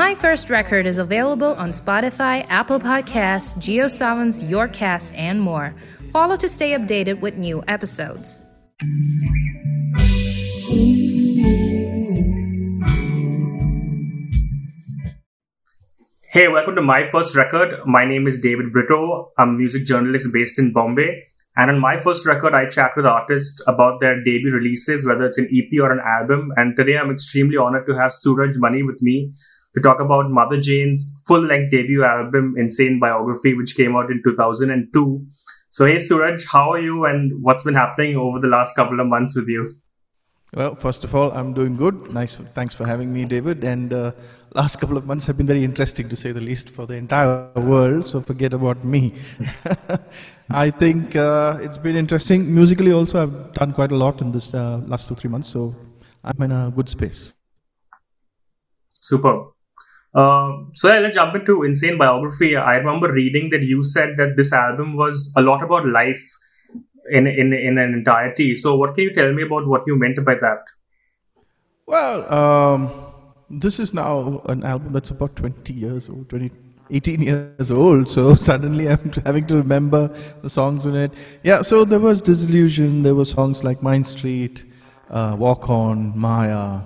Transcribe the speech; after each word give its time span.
My 0.00 0.14
First 0.14 0.48
Record 0.48 0.86
is 0.86 0.96
available 0.96 1.54
on 1.56 1.72
Spotify, 1.72 2.46
Apple 2.48 2.80
Podcasts, 2.80 3.54
JioSaavn, 3.58 4.32
Yourcast, 4.48 5.12
and 5.14 5.38
more. 5.38 5.74
Follow 6.10 6.36
to 6.36 6.48
stay 6.48 6.70
updated 6.70 7.20
with 7.20 7.36
new 7.36 7.62
episodes. 7.68 8.42
Hey, 16.32 16.48
welcome 16.48 16.76
to 16.76 16.82
My 16.82 17.04
First 17.04 17.36
Record. 17.36 17.80
My 17.84 18.06
name 18.06 18.26
is 18.26 18.40
David 18.40 18.72
Brito. 18.72 19.28
I'm 19.36 19.50
a 19.50 19.52
music 19.52 19.84
journalist 19.84 20.32
based 20.32 20.58
in 20.58 20.72
Bombay. 20.72 21.24
And 21.58 21.70
on 21.70 21.78
My 21.78 22.00
First 22.00 22.26
Record, 22.26 22.54
I 22.54 22.70
chat 22.70 22.92
with 22.96 23.04
artists 23.04 23.62
about 23.68 24.00
their 24.00 24.24
debut 24.24 24.50
releases, 24.50 25.06
whether 25.06 25.26
it's 25.26 25.36
an 25.36 25.50
EP 25.54 25.78
or 25.78 25.92
an 25.92 26.00
album. 26.00 26.54
And 26.56 26.74
today 26.74 26.96
I'm 26.96 27.10
extremely 27.10 27.58
honored 27.58 27.86
to 27.86 27.98
have 27.98 28.14
Suraj 28.14 28.56
Mani 28.56 28.82
with 28.82 29.02
me 29.02 29.34
to 29.74 29.80
talk 29.82 30.00
about 30.00 30.30
Mother 30.30 30.60
Jane's 30.60 31.22
full 31.26 31.42
length 31.42 31.70
debut 31.70 32.04
album, 32.04 32.54
Insane 32.58 32.98
Biography, 32.98 33.54
which 33.54 33.76
came 33.76 33.96
out 33.96 34.10
in 34.10 34.22
2002. 34.24 35.26
So, 35.70 35.86
hey, 35.86 35.98
Suraj, 35.98 36.44
how 36.50 36.72
are 36.72 36.80
you 36.80 37.04
and 37.04 37.42
what's 37.42 37.62
been 37.64 37.74
happening 37.74 38.16
over 38.16 38.40
the 38.40 38.48
last 38.48 38.74
couple 38.74 38.98
of 38.98 39.06
months 39.06 39.36
with 39.36 39.48
you? 39.48 39.70
Well, 40.52 40.74
first 40.74 41.04
of 41.04 41.14
all, 41.14 41.30
I'm 41.30 41.54
doing 41.54 41.76
good. 41.76 42.12
Nice. 42.12 42.34
Thanks 42.54 42.74
for 42.74 42.84
having 42.84 43.12
me, 43.12 43.24
David. 43.24 43.62
And 43.62 43.92
uh, 43.92 44.10
last 44.56 44.80
couple 44.80 44.96
of 44.96 45.06
months 45.06 45.24
have 45.28 45.36
been 45.36 45.46
very 45.46 45.62
interesting, 45.62 46.08
to 46.08 46.16
say 46.16 46.32
the 46.32 46.40
least, 46.40 46.70
for 46.70 46.88
the 46.88 46.94
entire 46.94 47.48
world. 47.54 48.04
So 48.04 48.20
forget 48.20 48.52
about 48.52 48.84
me. 48.84 49.14
I 50.50 50.70
think 50.72 51.14
uh, 51.14 51.58
it's 51.60 51.78
been 51.78 51.94
interesting. 51.94 52.52
Musically, 52.52 52.90
also, 52.90 53.22
I've 53.22 53.52
done 53.52 53.72
quite 53.72 53.92
a 53.92 53.96
lot 53.96 54.20
in 54.20 54.32
this 54.32 54.52
uh, 54.52 54.78
last 54.86 55.06
two, 55.06 55.14
three 55.14 55.30
months. 55.30 55.46
So 55.46 55.72
I'm 56.24 56.42
in 56.42 56.50
a 56.50 56.72
good 56.74 56.88
space. 56.88 57.32
Super. 58.92 59.52
Uh, 60.14 60.64
so 60.74 60.92
yeah, 60.92 60.98
let's 60.98 61.16
jump 61.16 61.34
into 61.34 61.62
insane 61.62 61.96
biography. 61.96 62.56
I 62.56 62.76
remember 62.76 63.12
reading 63.12 63.50
that 63.50 63.62
you 63.62 63.82
said 63.84 64.16
that 64.16 64.36
this 64.36 64.52
album 64.52 64.96
was 64.96 65.32
a 65.36 65.42
lot 65.42 65.62
about 65.62 65.86
life 65.86 66.22
in 67.10 67.26
in 67.26 67.52
in 67.52 67.78
an 67.78 67.94
entirety. 67.94 68.54
So, 68.54 68.76
what 68.76 68.94
can 68.94 69.04
you 69.04 69.14
tell 69.14 69.32
me 69.32 69.44
about 69.44 69.66
what 69.66 69.82
you 69.86 69.98
meant 69.98 70.24
by 70.24 70.34
that? 70.34 70.64
Well, 71.86 72.32
um, 72.32 73.10
this 73.50 73.80
is 73.80 73.92
now 73.92 74.42
an 74.46 74.62
album 74.62 74.92
that's 74.92 75.10
about 75.10 75.34
20 75.34 75.72
years 75.72 76.08
old, 76.08 76.28
20, 76.28 76.50
18 76.90 77.22
years 77.22 77.70
old. 77.70 78.08
So 78.08 78.34
suddenly 78.48 78.88
I'm 78.88 79.10
having 79.24 79.46
to 79.48 79.56
remember 79.56 80.08
the 80.42 80.50
songs 80.50 80.86
in 80.86 80.94
it. 80.94 81.12
Yeah, 81.42 81.62
so 81.62 81.84
there 81.84 81.98
was 81.98 82.20
Disillusion, 82.20 83.02
there 83.02 83.14
were 83.14 83.24
songs 83.24 83.64
like 83.64 83.82
Mind 83.82 84.06
Street, 84.06 84.64
uh, 85.10 85.34
Walk 85.38 85.68
On, 85.68 86.16
Maya, 86.16 86.82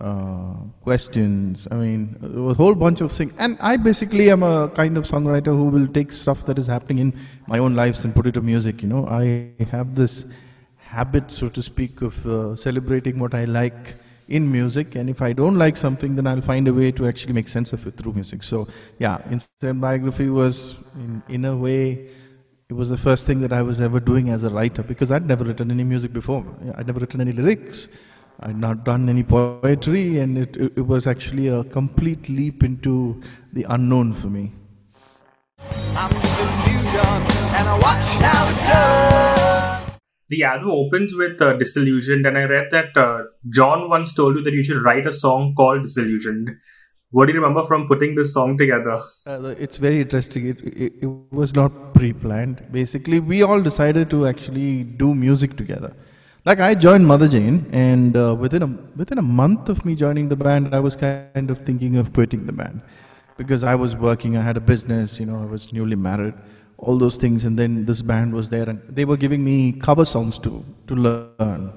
uh, 0.00 0.54
questions. 0.82 1.66
I 1.70 1.76
mean, 1.76 2.16
a 2.50 2.54
whole 2.54 2.74
bunch 2.74 3.00
of 3.00 3.12
things. 3.12 3.32
And 3.38 3.56
I 3.60 3.76
basically 3.76 4.30
am 4.30 4.42
a 4.42 4.68
kind 4.68 4.96
of 4.96 5.04
songwriter 5.04 5.46
who 5.46 5.64
will 5.64 5.86
take 5.88 6.12
stuff 6.12 6.44
that 6.46 6.58
is 6.58 6.66
happening 6.66 6.98
in 6.98 7.20
my 7.46 7.58
own 7.58 7.74
lives 7.74 8.04
and 8.04 8.14
put 8.14 8.26
it 8.26 8.32
to 8.32 8.42
music. 8.42 8.82
You 8.82 8.88
know, 8.88 9.06
I 9.06 9.52
have 9.70 9.94
this 9.94 10.26
habit, 10.78 11.30
so 11.30 11.48
to 11.48 11.62
speak, 11.62 12.02
of 12.02 12.26
uh, 12.26 12.56
celebrating 12.56 13.18
what 13.18 13.34
I 13.34 13.44
like 13.44 13.96
in 14.28 14.50
music. 14.50 14.96
And 14.96 15.08
if 15.08 15.22
I 15.22 15.32
don't 15.32 15.56
like 15.56 15.76
something, 15.76 16.16
then 16.16 16.26
I'll 16.26 16.40
find 16.40 16.68
a 16.68 16.74
way 16.74 16.92
to 16.92 17.06
actually 17.06 17.32
make 17.32 17.48
sense 17.48 17.72
of 17.72 17.86
it 17.86 17.96
through 17.96 18.14
music. 18.14 18.42
So, 18.42 18.68
yeah, 18.98 19.18
insane 19.30 19.80
biography 19.80 20.28
was, 20.28 20.94
in, 20.96 21.22
in 21.28 21.44
a 21.44 21.56
way, 21.56 22.10
it 22.68 22.74
was 22.74 22.90
the 22.90 22.96
first 22.96 23.26
thing 23.26 23.40
that 23.40 23.52
I 23.52 23.62
was 23.62 23.80
ever 23.80 24.00
doing 24.00 24.28
as 24.28 24.42
a 24.42 24.50
writer 24.50 24.82
because 24.82 25.12
I'd 25.12 25.26
never 25.26 25.44
written 25.44 25.70
any 25.70 25.84
music 25.84 26.12
before. 26.12 26.44
I'd 26.74 26.86
never 26.86 26.98
written 26.98 27.20
any 27.20 27.32
lyrics. 27.32 27.88
I'd 28.40 28.58
not 28.58 28.84
done 28.84 29.08
any 29.08 29.22
poetry, 29.22 30.18
and 30.18 30.36
it, 30.36 30.56
it, 30.56 30.72
it 30.76 30.86
was 30.86 31.06
actually 31.06 31.48
a 31.48 31.64
complete 31.64 32.28
leap 32.28 32.62
into 32.62 33.22
the 33.52 33.64
unknown 33.68 34.12
for 34.12 34.26
me. 34.26 34.52
The 40.28 40.42
album 40.42 40.70
opens 40.70 41.14
with 41.16 41.40
uh, 41.40 41.54
Disillusioned, 41.54 42.26
and 42.26 42.36
I 42.36 42.44
read 42.44 42.66
that 42.72 42.96
uh, 42.96 43.22
John 43.48 43.88
once 43.88 44.14
told 44.14 44.36
you 44.36 44.42
that 44.42 44.52
you 44.52 44.62
should 44.62 44.82
write 44.82 45.06
a 45.06 45.12
song 45.12 45.54
called 45.56 45.84
Disillusioned. 45.84 46.50
What 47.10 47.26
do 47.26 47.32
you 47.32 47.40
remember 47.40 47.64
from 47.66 47.88
putting 47.88 48.16
this 48.16 48.34
song 48.34 48.58
together? 48.58 48.98
Uh, 49.26 49.54
it's 49.58 49.78
very 49.78 50.00
interesting. 50.00 50.48
It, 50.48 50.60
it, 50.60 50.92
it 51.00 51.06
was 51.30 51.54
not 51.54 51.94
pre 51.94 52.12
planned. 52.12 52.66
Basically, 52.70 53.20
we 53.20 53.42
all 53.42 53.62
decided 53.62 54.10
to 54.10 54.26
actually 54.26 54.82
do 54.82 55.14
music 55.14 55.56
together. 55.56 55.94
Like 56.46 56.60
I 56.60 56.76
joined 56.76 57.04
Mother 57.04 57.26
Jane, 57.26 57.68
and 57.72 58.16
uh, 58.16 58.32
within 58.38 58.62
a 58.62 58.68
within 58.94 59.18
a 59.18 59.22
month 59.38 59.68
of 59.68 59.84
me 59.84 59.96
joining 59.96 60.28
the 60.28 60.36
band, 60.36 60.76
I 60.76 60.78
was 60.78 60.94
kind 60.94 61.50
of 61.50 61.64
thinking 61.64 61.96
of 61.96 62.12
quitting 62.12 62.46
the 62.46 62.52
band 62.52 62.82
because 63.36 63.64
I 63.64 63.74
was 63.74 63.96
working. 63.96 64.36
I 64.36 64.42
had 64.42 64.56
a 64.56 64.60
business. 64.60 65.18
You 65.18 65.26
know, 65.26 65.40
I 65.42 65.44
was 65.44 65.72
newly 65.72 65.96
married. 65.96 66.34
All 66.78 66.98
those 66.98 67.16
things, 67.16 67.46
and 67.46 67.58
then 67.58 67.84
this 67.84 68.00
band 68.00 68.32
was 68.32 68.48
there, 68.48 68.70
and 68.70 68.80
they 68.88 69.04
were 69.04 69.16
giving 69.16 69.42
me 69.42 69.72
cover 69.72 70.04
songs 70.04 70.38
to 70.46 70.64
to 70.86 70.94
learn. 70.94 71.72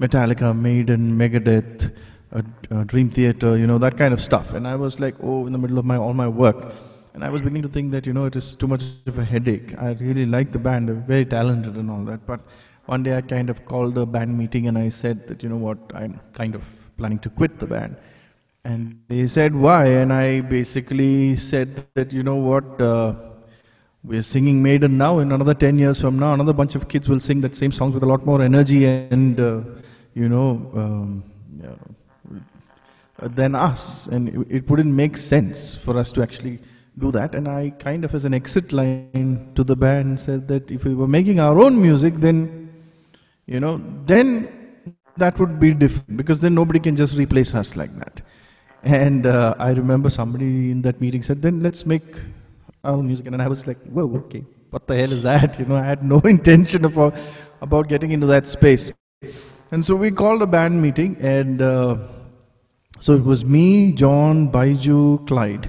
Metallica, 0.00 0.56
Maiden, 0.58 1.04
Megadeth, 1.18 1.92
uh, 2.32 2.40
uh, 2.70 2.84
Dream 2.84 3.10
Theater, 3.10 3.58
you 3.58 3.66
know 3.66 3.76
that 3.76 3.98
kind 3.98 4.14
of 4.14 4.22
stuff. 4.22 4.54
And 4.54 4.66
I 4.66 4.76
was 4.76 4.98
like, 4.98 5.16
oh, 5.22 5.46
in 5.46 5.52
the 5.52 5.58
middle 5.58 5.78
of 5.78 5.84
my 5.84 5.98
all 5.98 6.14
my 6.14 6.28
work, 6.44 6.72
and 7.12 7.22
I 7.22 7.28
was 7.28 7.42
beginning 7.42 7.68
to 7.68 7.74
think 7.76 7.92
that 7.92 8.06
you 8.06 8.14
know 8.14 8.24
it 8.24 8.36
is 8.36 8.56
too 8.56 8.66
much 8.66 8.82
of 9.04 9.18
a 9.18 9.26
headache. 9.34 9.76
I 9.78 9.92
really 10.06 10.24
like 10.24 10.52
the 10.52 10.58
band, 10.70 10.88
they're 10.88 11.04
very 11.16 11.26
talented 11.26 11.76
and 11.76 11.90
all 11.90 12.02
that, 12.06 12.26
but 12.26 12.40
one 12.86 13.02
day 13.02 13.16
I 13.16 13.20
kind 13.20 13.50
of 13.50 13.64
called 13.64 13.98
a 13.98 14.06
band 14.06 14.36
meeting 14.38 14.68
and 14.68 14.78
I 14.78 14.88
said 14.88 15.26
that, 15.28 15.42
you 15.42 15.48
know 15.48 15.56
what, 15.56 15.78
I'm 15.94 16.20
kind 16.32 16.54
of 16.54 16.62
planning 16.96 17.18
to 17.20 17.30
quit 17.30 17.58
the 17.58 17.66
band. 17.66 17.96
And 18.64 19.00
they 19.08 19.26
said, 19.26 19.54
why? 19.54 19.86
And 19.86 20.12
I 20.12 20.40
basically 20.40 21.36
said 21.36 21.86
that, 21.94 22.12
you 22.12 22.22
know 22.22 22.36
what, 22.36 22.80
uh, 22.80 23.14
we're 24.02 24.22
singing 24.22 24.62
Maiden 24.62 24.98
now. 24.98 25.18
In 25.18 25.32
another 25.32 25.54
10 25.54 25.78
years 25.78 26.00
from 26.00 26.18
now, 26.18 26.32
another 26.32 26.52
bunch 26.52 26.76
of 26.76 26.88
kids 26.88 27.08
will 27.08 27.20
sing 27.20 27.40
that 27.42 27.56
same 27.56 27.72
songs 27.72 27.94
with 27.94 28.04
a 28.04 28.06
lot 28.06 28.24
more 28.24 28.40
energy 28.40 28.84
and, 28.84 29.38
uh, 29.40 29.60
you 30.14 30.28
know, 30.28 30.70
um, 30.74 31.24
than 33.20 33.54
us. 33.54 34.06
And 34.06 34.28
it, 34.28 34.56
it 34.58 34.70
wouldn't 34.70 34.92
make 34.92 35.16
sense 35.16 35.74
for 35.74 35.98
us 35.98 36.12
to 36.12 36.22
actually 36.22 36.60
do 36.98 37.10
that. 37.12 37.34
And 37.34 37.48
I 37.48 37.70
kind 37.70 38.04
of, 38.04 38.14
as 38.14 38.24
an 38.24 38.34
exit 38.34 38.72
line 38.72 39.50
to 39.54 39.64
the 39.64 39.76
band, 39.76 40.20
said 40.20 40.46
that 40.48 40.70
if 40.70 40.84
we 40.84 40.94
were 40.94 41.08
making 41.08 41.40
our 41.40 41.60
own 41.60 41.80
music, 41.80 42.14
then 42.14 42.65
you 43.46 43.60
know, 43.60 43.80
then 44.04 44.48
that 45.16 45.38
would 45.38 45.58
be 45.58 45.72
different 45.72 46.16
because 46.16 46.40
then 46.40 46.54
nobody 46.54 46.78
can 46.78 46.96
just 46.96 47.16
replace 47.16 47.54
us 47.54 47.76
like 47.76 47.94
that. 47.98 48.22
And 48.82 49.26
uh, 49.26 49.54
I 49.58 49.70
remember 49.70 50.10
somebody 50.10 50.70
in 50.70 50.82
that 50.82 51.00
meeting 51.00 51.22
said, 51.22 51.42
then 51.42 51.62
let's 51.62 51.86
make 51.86 52.04
our 52.84 53.02
music. 53.02 53.26
And 53.26 53.40
I 53.40 53.48
was 53.48 53.66
like, 53.66 53.82
whoa, 53.84 54.14
okay, 54.16 54.44
what 54.70 54.86
the 54.86 54.96
hell 54.96 55.12
is 55.12 55.22
that? 55.22 55.58
You 55.58 55.64
know, 55.66 55.76
I 55.76 55.84
had 55.84 56.02
no 56.02 56.18
intention 56.24 56.84
about, 56.84 57.14
about 57.60 57.88
getting 57.88 58.12
into 58.12 58.26
that 58.26 58.46
space. 58.46 58.92
And 59.72 59.84
so 59.84 59.96
we 59.96 60.10
called 60.10 60.42
a 60.42 60.46
band 60.46 60.80
meeting, 60.80 61.16
and 61.18 61.60
uh, 61.60 61.96
so 63.00 63.14
it 63.14 63.24
was 63.24 63.44
me, 63.44 63.92
John, 63.92 64.50
Baiju, 64.52 65.26
Clyde, 65.26 65.68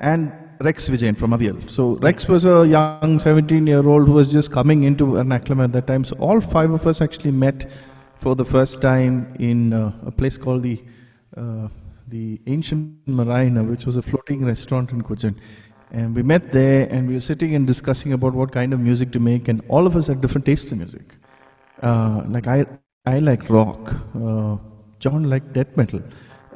and 0.00 0.32
Rex 0.60 0.88
Vijayan 0.88 1.16
from 1.16 1.30
Avial. 1.30 1.70
So 1.70 1.96
Rex 1.96 2.26
was 2.26 2.44
a 2.44 2.66
young 2.66 3.18
17-year-old 3.18 4.06
who 4.06 4.12
was 4.12 4.32
just 4.32 4.50
coming 4.50 4.82
into 4.82 5.04
Ernakulam 5.06 5.62
at 5.62 5.72
that 5.72 5.86
time. 5.86 6.04
So 6.04 6.16
all 6.16 6.40
five 6.40 6.70
of 6.70 6.86
us 6.86 7.00
actually 7.00 7.30
met 7.30 7.70
for 8.16 8.34
the 8.34 8.44
first 8.44 8.82
time 8.82 9.34
in 9.38 9.72
uh, 9.72 9.92
a 10.04 10.10
place 10.10 10.36
called 10.36 10.62
the 10.62 10.82
uh, 11.36 11.68
the 12.08 12.40
Ancient 12.46 13.06
Mariner, 13.06 13.62
which 13.62 13.84
was 13.84 13.96
a 13.96 14.02
floating 14.02 14.44
restaurant 14.44 14.90
in 14.90 15.02
Cochin. 15.02 15.38
And 15.90 16.16
we 16.16 16.22
met 16.22 16.52
there, 16.52 16.88
and 16.90 17.06
we 17.06 17.14
were 17.14 17.20
sitting 17.20 17.54
and 17.54 17.66
discussing 17.66 18.12
about 18.12 18.34
what 18.34 18.50
kind 18.50 18.72
of 18.72 18.80
music 18.80 19.12
to 19.12 19.20
make. 19.20 19.48
And 19.48 19.62
all 19.68 19.86
of 19.86 19.94
us 19.94 20.06
had 20.06 20.20
different 20.20 20.46
tastes 20.46 20.72
in 20.72 20.78
music. 20.78 21.16
Uh, 21.82 22.22
like 22.28 22.46
I, 22.46 22.66
I 23.06 23.18
like 23.20 23.48
rock. 23.48 23.94
Uh, 24.14 24.56
John 24.98 25.24
liked 25.24 25.52
death 25.52 25.76
metal. 25.76 26.02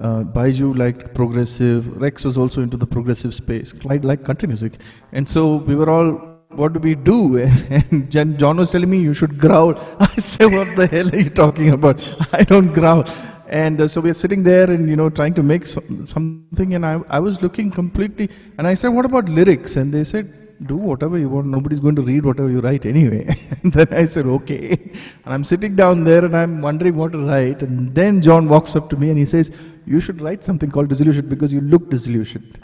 Uh, 0.00 0.22
Baiju 0.24 0.76
liked 0.76 1.14
progressive. 1.14 2.00
Rex 2.00 2.24
was 2.24 2.38
also 2.38 2.62
into 2.62 2.76
the 2.76 2.86
progressive 2.86 3.34
space. 3.34 3.72
Clyde 3.72 4.04
liked 4.04 4.24
country 4.24 4.48
music. 4.48 4.74
And 5.12 5.28
so 5.28 5.56
we 5.56 5.76
were 5.76 5.90
all, 5.90 6.12
what 6.50 6.72
do 6.72 6.80
we 6.80 6.94
do? 6.94 7.38
And 7.70 8.10
John 8.10 8.56
was 8.56 8.70
telling 8.70 8.90
me, 8.90 9.00
you 9.00 9.14
should 9.14 9.38
growl. 9.38 9.74
I 10.00 10.06
said, 10.16 10.52
what 10.52 10.74
the 10.76 10.86
hell 10.86 11.08
are 11.12 11.18
you 11.18 11.30
talking 11.30 11.70
about? 11.70 12.00
I 12.32 12.44
don't 12.44 12.72
growl. 12.72 13.04
And 13.48 13.82
uh, 13.82 13.88
so 13.88 14.00
we 14.00 14.08
are 14.08 14.14
sitting 14.14 14.42
there 14.42 14.70
and, 14.70 14.88
you 14.88 14.96
know, 14.96 15.10
trying 15.10 15.34
to 15.34 15.42
make 15.42 15.66
something. 15.66 16.74
And 16.74 16.86
I, 16.86 17.00
I 17.08 17.20
was 17.20 17.42
looking 17.42 17.70
completely, 17.70 18.30
and 18.56 18.66
I 18.66 18.72
said, 18.72 18.88
what 18.88 19.04
about 19.04 19.28
lyrics? 19.28 19.76
And 19.76 19.92
they 19.92 20.04
said, 20.04 20.32
do 20.66 20.76
whatever 20.76 21.18
you 21.18 21.28
want. 21.28 21.46
Nobody's 21.46 21.80
going 21.80 21.96
to 21.96 22.02
read 22.02 22.24
whatever 22.24 22.48
you 22.50 22.60
write 22.60 22.86
anyway. 22.86 23.36
and 23.62 23.72
then 23.72 23.88
I 23.92 24.04
said, 24.04 24.26
okay. 24.26 24.78
And 25.24 25.34
I'm 25.34 25.44
sitting 25.44 25.76
down 25.76 26.04
there 26.04 26.24
and 26.24 26.36
I'm 26.36 26.60
wondering 26.60 26.96
what 26.96 27.12
to 27.12 27.18
write. 27.26 27.62
And 27.62 27.94
then 27.94 28.22
John 28.22 28.48
walks 28.48 28.76
up 28.76 28.88
to 28.90 28.96
me 28.96 29.10
and 29.10 29.18
he 29.18 29.24
says, 29.24 29.50
you 29.86 30.00
should 30.00 30.20
write 30.20 30.44
something 30.44 30.70
called 30.70 30.88
disillusioned 30.88 31.28
because 31.28 31.52
you 31.52 31.60
look 31.60 31.90
disillusioned. 31.90 32.60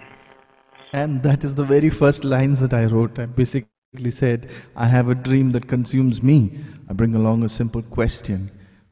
And 0.93 1.23
that 1.23 1.45
is 1.45 1.55
the 1.55 1.65
very 1.65 1.91
first 1.91 2.25
lines 2.25 2.61
that 2.61 2.73
I 2.73 2.87
wrote. 2.87 3.19
I 3.19 3.27
basically 3.27 4.11
said, 4.11 4.51
I 4.77 4.87
have 4.87 5.09
a 5.09 5.15
dream 5.15 5.53
that 5.53 5.69
consumes 5.69 6.23
me. 6.23 6.61
I 6.89 6.93
bring 6.93 7.15
along 7.15 7.45
a 7.45 7.49
simple 7.49 7.83
question 7.83 8.51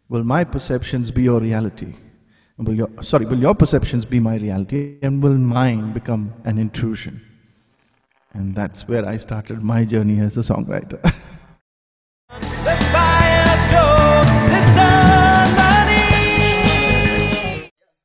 Will 0.09 0.23
my 0.23 0.45
perceptions 0.45 1.11
be 1.11 1.25
your 1.25 1.41
reality? 1.41 1.95
Will 2.59 2.75
your, 2.75 2.91
sorry, 3.03 3.27
will 3.27 3.39
your 3.39 3.55
perceptions 3.55 4.05
be 4.05 4.21
my 4.21 4.37
reality 4.37 4.99
and 5.03 5.23
will 5.23 5.37
mine 5.37 5.93
become 5.93 6.33
an 6.45 6.59
intrusion? 6.59 7.21
And 8.33 8.55
that's 8.55 8.87
where 8.87 9.07
I 9.07 9.17
started 9.17 9.63
my 9.63 9.85
journey 9.85 10.21
as 10.21 10.37
a 10.37 10.41
songwriter. 10.41 11.01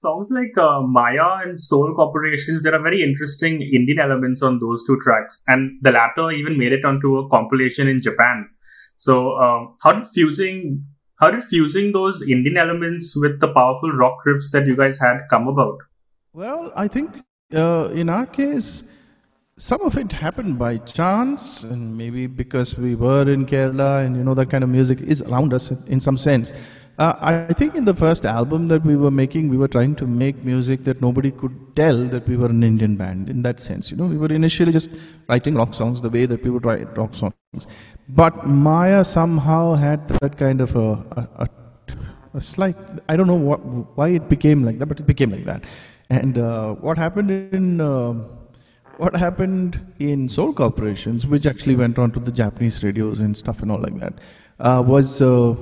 Songs 0.02 0.32
like 0.32 0.58
uh, 0.58 0.82
Maya 0.82 1.44
and 1.44 1.60
Soul 1.60 1.94
Corporations, 1.94 2.64
there 2.64 2.74
are 2.74 2.82
very 2.82 3.04
interesting 3.04 3.62
Indian 3.62 4.00
elements 4.00 4.42
on 4.42 4.58
those 4.58 4.84
two 4.84 4.98
tracks, 5.00 5.44
and 5.48 5.78
the 5.82 5.92
latter 5.92 6.32
even 6.32 6.58
made 6.58 6.74
it 6.74 6.84
onto 6.84 7.20
a 7.20 7.30
compilation 7.30 7.88
in 7.88 8.02
Japan. 8.02 8.50
So, 8.96 9.34
uh, 9.34 9.68
how 9.84 9.92
did 9.92 10.08
fusing 10.08 10.84
how 11.20 11.30
did 11.30 11.44
fusing 11.44 11.92
those 11.92 12.28
Indian 12.28 12.58
elements 12.58 13.16
with 13.16 13.40
the 13.42 13.54
powerful 13.54 13.92
rock 13.92 14.18
riffs 14.26 14.52
that 14.54 14.66
you 14.66 14.76
guys 14.76 15.00
had 15.00 15.20
come 15.30 15.48
about? 15.48 15.78
Well, 16.34 16.74
I 16.76 16.88
think 16.88 17.22
uh, 17.54 17.90
in 17.94 18.10
our 18.10 18.26
case, 18.26 18.82
some 19.58 19.82
of 19.82 19.98
it 19.98 20.12
happened 20.12 20.58
by 20.58 20.78
chance, 20.78 21.64
and 21.64 21.96
maybe 21.96 22.26
because 22.26 22.76
we 22.76 22.96
were 22.96 23.30
in 23.30 23.46
Kerala 23.46 24.04
and 24.04 24.18
you 24.18 24.24
know 24.24 24.34
that 24.34 24.50
kind 24.50 24.64
of 24.64 24.72
music 24.72 25.00
is 25.02 25.22
around 25.22 25.54
us 25.54 25.70
in 25.86 26.00
some 26.00 26.18
sense. 26.18 26.54
Uh, 26.98 27.46
I 27.50 27.54
think 27.54 27.76
in 27.76 27.86
the 27.86 27.96
first 27.96 28.26
album 28.26 28.68
that 28.68 28.84
we 28.84 28.96
were 28.96 29.12
making, 29.12 29.50
we 29.50 29.58
were 29.58 29.68
trying 29.68 29.96
to 29.96 30.06
make 30.06 30.44
music 30.44 30.84
that 30.84 31.02
nobody 31.02 31.32
could 31.32 31.76
tell 31.76 31.98
that 32.08 32.28
we 32.28 32.38
were 32.38 32.48
an 32.48 32.64
Indian 32.64 32.96
band 32.96 33.30
in 33.30 33.42
that 33.44 33.60
sense. 33.60 33.90
You 33.90 33.98
know, 33.98 34.06
we 34.06 34.18
were 34.18 34.32
initially 34.32 34.72
just 34.72 34.92
writing 35.28 35.56
rock 35.56 35.74
songs 35.74 36.02
the 36.02 36.10
way 36.10 36.26
that 36.26 36.44
people 36.44 36.60
write 36.60 36.96
rock 36.98 37.16
songs. 37.16 37.68
But 38.10 38.46
Maya 38.46 39.04
somehow 39.04 39.76
had 39.76 40.08
that 40.20 40.38
kind 40.38 40.62
of 40.62 40.76
a, 40.76 40.92
a, 41.12 41.28
a, 41.36 41.50
a 42.36 42.42
slight, 42.42 42.76
I 43.10 43.16
don't 43.16 43.28
know 43.28 43.36
what, 43.36 43.60
why 43.96 44.10
it 44.10 44.30
became 44.30 44.64
like 44.64 44.78
that, 44.80 44.86
but 44.86 45.00
it 45.00 45.08
became 45.08 45.32
like 45.32 45.46
that. 45.46 45.64
And 46.10 46.38
uh, 46.38 46.74
what 46.76 46.98
happened 46.98 47.32
in. 47.32 47.82
Uh, 47.82 48.16
what 48.98 49.16
happened 49.16 49.80
in 49.98 50.30
Soul 50.30 50.54
Corporations, 50.54 51.26
which 51.26 51.48
actually 51.48 51.76
went 51.76 51.98
on 51.98 52.12
to 52.12 52.20
the 52.20 52.32
Japanese 52.32 52.84
radios 52.84 53.20
and 53.20 53.36
stuff 53.36 53.64
and 53.64 53.72
all 53.72 53.80
like 53.80 53.98
that, 53.98 54.14
uh, 54.60 54.84
was 54.86 55.24
uh, 55.24 55.56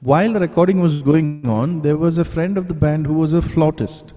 while 0.00 0.32
the 0.32 0.40
recording 0.40 0.80
was 0.80 1.02
going 1.02 1.46
on, 1.46 1.82
there 1.82 1.96
was 1.96 2.18
a 2.18 2.24
friend 2.24 2.56
of 2.56 2.68
the 2.68 2.74
band 2.74 3.06
who 3.06 3.14
was 3.14 3.34
a 3.34 3.42
flautist. 3.42 4.12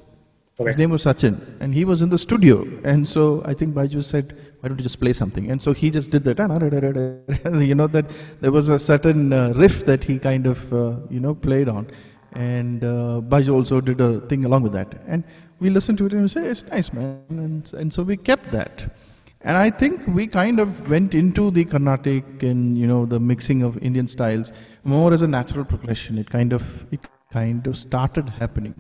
Okay. 0.59 0.69
His 0.69 0.77
name 0.77 0.91
was 0.91 1.03
Sachin, 1.03 1.41
and 1.59 1.73
he 1.73 1.83
was 1.83 2.01
in 2.01 2.09
the 2.09 2.17
studio. 2.17 2.65
And 2.83 3.07
so 3.07 3.41
I 3.43 3.53
think 3.53 3.73
Baiju 3.73 4.03
said, 4.03 4.37
"Why 4.59 4.69
don't 4.69 4.77
you 4.77 4.83
just 4.83 4.99
play 4.99 5.11
something?" 5.11 5.49
And 5.49 5.59
so 5.61 5.73
he 5.73 5.89
just 5.89 6.11
did 6.11 6.23
that. 6.25 6.37
you 7.69 7.75
know 7.75 7.87
that 7.87 8.05
there 8.39 8.51
was 8.51 8.69
a 8.69 8.77
certain 8.77 9.33
uh, 9.33 9.53
riff 9.55 9.85
that 9.85 10.03
he 10.03 10.19
kind 10.19 10.45
of 10.45 10.71
uh, 10.71 10.95
you 11.09 11.19
know 11.19 11.33
played 11.33 11.67
on, 11.67 11.87
and 12.33 12.83
uh, 12.83 13.21
Baiju 13.33 13.53
also 13.53 13.81
did 13.81 13.99
a 13.99 14.21
thing 14.21 14.45
along 14.45 14.61
with 14.61 14.73
that. 14.73 15.01
And 15.07 15.23
we 15.59 15.71
listened 15.71 15.97
to 15.97 16.05
it 16.05 16.13
and 16.13 16.21
we 16.21 16.27
said, 16.27 16.45
"It's 16.45 16.65
nice, 16.67 16.93
man." 16.93 17.23
And 17.29 17.73
and 17.73 17.91
so 17.91 18.03
we 18.03 18.15
kept 18.15 18.51
that. 18.51 18.95
And 19.45 19.57
I 19.57 19.69
think 19.69 20.07
we 20.07 20.25
kind 20.25 20.59
of 20.59 20.89
went 20.89 21.13
into 21.13 21.51
the 21.51 21.65
Carnatic 21.65 22.43
and 22.43 22.77
you 22.77 22.87
know 22.87 23.05
the 23.05 23.19
mixing 23.19 23.61
of 23.61 23.77
Indian 23.83 24.07
styles 24.07 24.53
more 24.85 25.13
as 25.13 25.21
a 25.21 25.27
natural 25.27 25.65
progression. 25.65 26.17
It 26.17 26.29
kind 26.29 26.53
of 26.53 26.63
it 26.93 27.01
kind 27.31 27.67
of 27.67 27.77
started 27.77 28.29
happening. 28.29 28.75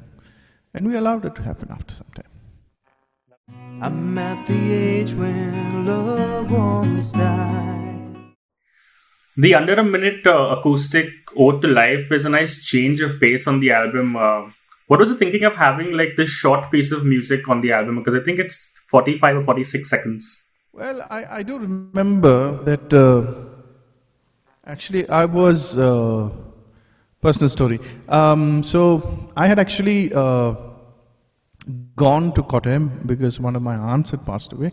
And 0.73 0.87
we 0.87 0.95
allowed 0.95 1.25
it 1.25 1.35
to 1.35 1.41
happen 1.41 1.69
after 1.69 1.93
some 1.93 2.07
time. 2.15 2.31
I'm 3.81 4.17
at 4.17 4.47
the 4.47 4.73
age 4.73 5.13
when 5.13 5.85
loved 5.85 6.51
ones 6.51 7.11
die. 7.11 7.83
The 9.35 9.55
under 9.55 9.73
a 9.73 9.83
minute 9.83 10.25
uh, 10.25 10.55
acoustic 10.57 11.09
ode 11.35 11.61
to 11.63 11.67
life 11.67 12.11
is 12.11 12.25
a 12.25 12.29
nice 12.29 12.63
change 12.63 13.01
of 13.01 13.19
pace 13.19 13.47
on 13.47 13.59
the 13.59 13.71
album. 13.71 14.15
Uh, 14.15 14.51
what 14.87 14.99
was 14.99 15.09
the 15.09 15.17
thinking 15.17 15.43
of 15.43 15.55
having 15.55 15.91
like 15.91 16.15
this 16.15 16.29
short 16.29 16.71
piece 16.71 16.91
of 16.93 17.05
music 17.05 17.49
on 17.49 17.59
the 17.61 17.73
album? 17.73 17.97
Because 17.97 18.15
I 18.15 18.23
think 18.23 18.39
it's 18.39 18.71
45 18.89 19.37
or 19.37 19.43
46 19.43 19.89
seconds. 19.89 20.47
Well, 20.73 21.05
I, 21.09 21.25
I 21.39 21.43
do 21.43 21.57
remember 21.57 22.63
that 22.63 22.93
uh, 22.93 23.33
actually 24.65 25.07
I 25.09 25.25
was. 25.25 25.77
Uh, 25.77 26.29
personal 27.23 27.49
story. 27.49 27.79
Um, 28.09 28.61
so 28.63 29.29
I 29.37 29.47
had 29.47 29.57
actually 29.57 30.13
uh, 30.13 30.55
gone 31.95 32.33
to 32.33 32.43
Kottayam 32.43 33.07
because 33.07 33.39
one 33.39 33.55
of 33.55 33.61
my 33.61 33.75
aunts 33.75 34.11
had 34.11 34.25
passed 34.25 34.51
away, 34.51 34.71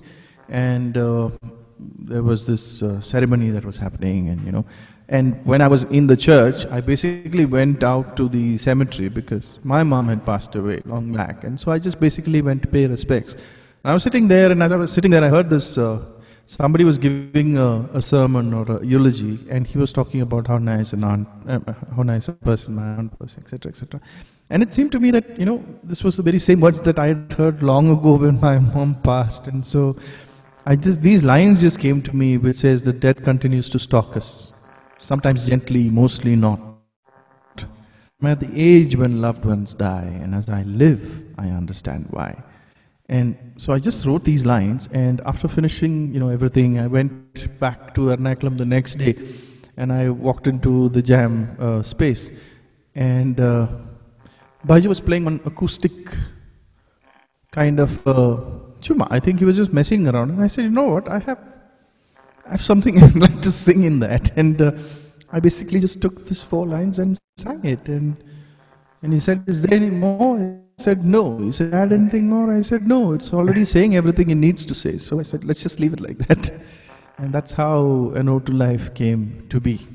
and 0.49 0.99
uh, 0.99 1.31
there 1.79 2.25
was 2.25 2.47
this 2.47 2.83
uh, 2.83 3.01
ceremony 3.01 3.51
that 3.51 3.65
was 3.65 3.77
happening, 3.77 4.29
and 4.29 4.45
you 4.45 4.53
know, 4.53 4.65
and 5.09 5.39
when 5.47 5.63
I 5.63 5.69
was 5.69 5.85
in 5.85 6.09
the 6.09 6.17
church, 6.17 6.67
I 6.67 6.81
basically 6.81 7.47
went 7.47 7.85
out 7.85 8.17
to 8.17 8.29
the 8.29 8.59
cemetery 8.59 9.09
because 9.09 9.61
my 9.63 9.83
mom 9.85 10.09
had 10.09 10.27
passed 10.27 10.57
away 10.57 10.83
long 10.85 11.13
back, 11.13 11.45
and 11.45 11.59
so 11.59 11.71
I 11.71 11.79
just 11.79 12.01
basically 12.01 12.43
went 12.43 12.63
to 12.63 12.69
pay 12.69 12.87
respects. 12.87 13.37
I 13.83 13.95
was 13.95 14.03
sitting 14.03 14.29
there, 14.29 14.51
and 14.51 14.63
as 14.63 14.73
I 14.73 14.77
was 14.77 14.93
sitting 14.93 15.11
there, 15.11 15.25
I 15.25 15.29
heard 15.29 15.49
this 15.49 15.79
uh, 15.79 16.05
somebody 16.45 16.85
was 16.85 16.99
giving 16.99 17.57
a, 17.57 17.89
a, 17.95 18.03
sermon 18.03 18.53
or 18.53 18.71
a 18.71 18.85
eulogy, 18.85 19.39
and 19.49 19.67
he 19.67 19.79
was 19.79 19.91
talking 19.91 20.21
about 20.21 20.47
how 20.47 20.59
nice 20.59 20.93
an 20.93 21.03
aunt, 21.03 21.27
uh, 21.49 21.61
how 21.97 22.03
nice 22.03 22.29
a 22.29 22.33
person 22.33 22.75
my 22.75 22.83
aunt 22.83 23.19
was, 23.19 23.39
etc., 23.39 23.73
etc. 23.73 23.99
And 24.51 24.63
it 24.63 24.75
seemed 24.75 24.93
to 24.93 25.01
me 25.01 25.11
that 25.13 25.39
you 25.39 25.47
know 25.47 25.65
this 25.83 26.05
was 26.05 26.19
the 26.19 26.23
very 26.23 26.39
same 26.39 26.61
words 26.61 26.83
that 26.83 26.99
I 26.99 27.07
had 27.07 27.33
heard 27.33 27.63
long 27.63 27.91
ago 27.91 28.17
when 28.17 28.39
my 28.39 28.59
mom 28.75 28.97
passed, 28.97 29.49
and 29.49 29.65
so 29.65 29.97
I 30.67 30.77
just 30.77 31.01
these 31.01 31.25
lines 31.25 31.63
just 31.63 31.79
came 31.79 32.03
to 32.03 32.15
me, 32.15 32.37
which 32.37 32.57
says 32.57 32.83
that 32.83 33.01
death 33.01 33.23
continues 33.23 33.71
to 33.71 33.79
stalk 33.79 34.15
us, 34.15 34.53
sometimes 34.99 35.47
gently, 35.47 35.89
mostly 35.89 36.37
not. 36.37 36.61
I'm 37.57 38.27
at 38.27 38.41
the 38.41 38.51
age 38.55 38.95
when 38.95 39.23
loved 39.23 39.47
ones 39.47 39.73
die, 39.73 40.21
and 40.23 40.35
as 40.35 40.51
I 40.51 40.65
live, 40.65 41.25
I 41.39 41.49
understand 41.49 42.09
why. 42.11 42.37
And 43.11 43.37
so 43.57 43.73
I 43.73 43.81
just 43.81 44.07
wrote 44.07 44.23
these 44.23 44.47
lines, 44.47 44.89
and 44.93 45.21
after 45.27 45.49
finishing, 45.49 46.15
you 46.15 46.21
know, 46.21 46.29
everything, 46.29 46.79
I 46.79 46.87
went 46.87 47.59
back 47.59 47.93
to 47.95 48.03
Ernakulam 48.13 48.57
the 48.57 48.65
next 48.65 48.99
day, 48.99 49.17
and 49.77 49.93
I 49.93 50.11
walked 50.11 50.47
into 50.47 50.89
the 50.91 51.03
jam 51.03 51.57
uh, 51.59 51.83
space, 51.83 52.31
and 52.95 53.41
uh, 53.41 53.67
was 54.65 55.01
playing 55.01 55.27
on 55.27 55.41
acoustic 55.45 55.93
kind 57.51 57.81
of 57.81 58.07
uh, 58.07 58.39
chuma. 58.81 59.09
I 59.11 59.19
think 59.19 59.41
he 59.41 59.45
was 59.45 59.57
just 59.57 59.73
messing 59.73 60.07
around, 60.07 60.31
and 60.31 60.41
I 60.41 60.47
said, 60.47 60.63
you 60.63 60.71
know 60.71 60.91
what, 60.95 61.09
I 61.09 61.19
have, 61.19 61.41
I 62.47 62.53
have 62.53 62.63
something 62.63 63.03
I'd 63.03 63.17
like 63.17 63.43
to 63.43 63.51
sing 63.51 63.83
in 63.83 63.99
that, 63.99 64.31
and 64.39 64.63
uh, 64.63 64.71
I 65.33 65.41
basically 65.41 65.81
just 65.81 66.01
took 66.01 66.29
these 66.29 66.45
four 66.45 66.65
lines 66.65 67.01
and 67.01 67.19
sang 67.39 67.65
it, 67.65 67.89
and 67.89 68.23
and 69.03 69.13
he 69.13 69.21
said, 69.21 69.45
is 69.47 69.63
there 69.63 69.75
any 69.75 69.91
more? 69.91 70.39
I 70.39 70.83
said, 70.83 71.05
No. 71.05 71.39
He 71.39 71.53
said, 71.53 71.75
Add 71.75 71.93
anything 71.93 72.29
more? 72.29 72.53
I 72.53 72.63
said, 72.63 72.87
No. 72.87 73.13
It's 73.13 73.33
already 73.33 73.65
saying 73.65 73.97
everything 73.97 74.31
it 74.31 74.37
needs 74.37 74.65
to 74.67 74.75
say. 74.75 74.99
So 74.99 75.21
I 75.21 75.23
said, 75.23 75.45
Let's 75.45 75.63
just 75.63 75.79
leave 75.81 75.93
it 75.93 76.01
like 76.01 76.19
that. 76.29 76.51
And 77.19 77.35
that's 77.35 77.53
how 77.53 78.13
an 78.15 78.29
ode 78.31 78.47
to 78.47 78.53
life 78.53 78.95
came 78.95 79.47
to 79.51 79.61
be. 79.61 79.87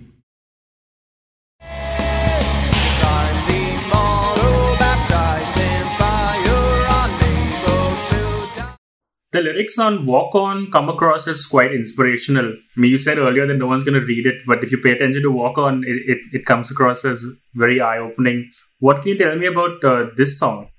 The 9.32 9.41
lyrics 9.41 9.77
on 9.77 10.05
Walk 10.05 10.34
On 10.36 10.72
come 10.72 10.88
across 10.88 11.27
as 11.27 11.46
quite 11.46 11.74
inspirational. 11.74 12.46
I 12.46 12.79
mean, 12.79 12.91
you 12.91 12.98
said 12.98 13.17
earlier 13.17 13.46
that 13.48 13.58
no 13.58 13.67
one's 13.67 13.84
going 13.84 14.00
to 14.00 14.05
read 14.05 14.25
it, 14.25 14.36
but 14.48 14.63
if 14.63 14.72
you 14.72 14.77
pay 14.77 14.91
attention 14.91 15.24
to 15.24 15.32
Walk 15.32 15.58
On, 15.58 15.84
it, 15.84 15.98
it, 16.08 16.17
it 16.32 16.46
comes 16.46 16.72
across 16.72 17.03
as 17.03 17.25
very 17.53 17.82
eye 17.82 17.98
opening. 17.98 18.50
What 18.79 19.01
can 19.01 19.10
you 19.10 19.17
tell 19.17 19.36
me 19.36 19.48
about 19.48 19.84
uh, 19.84 20.05
this 20.15 20.39
song? 20.39 20.70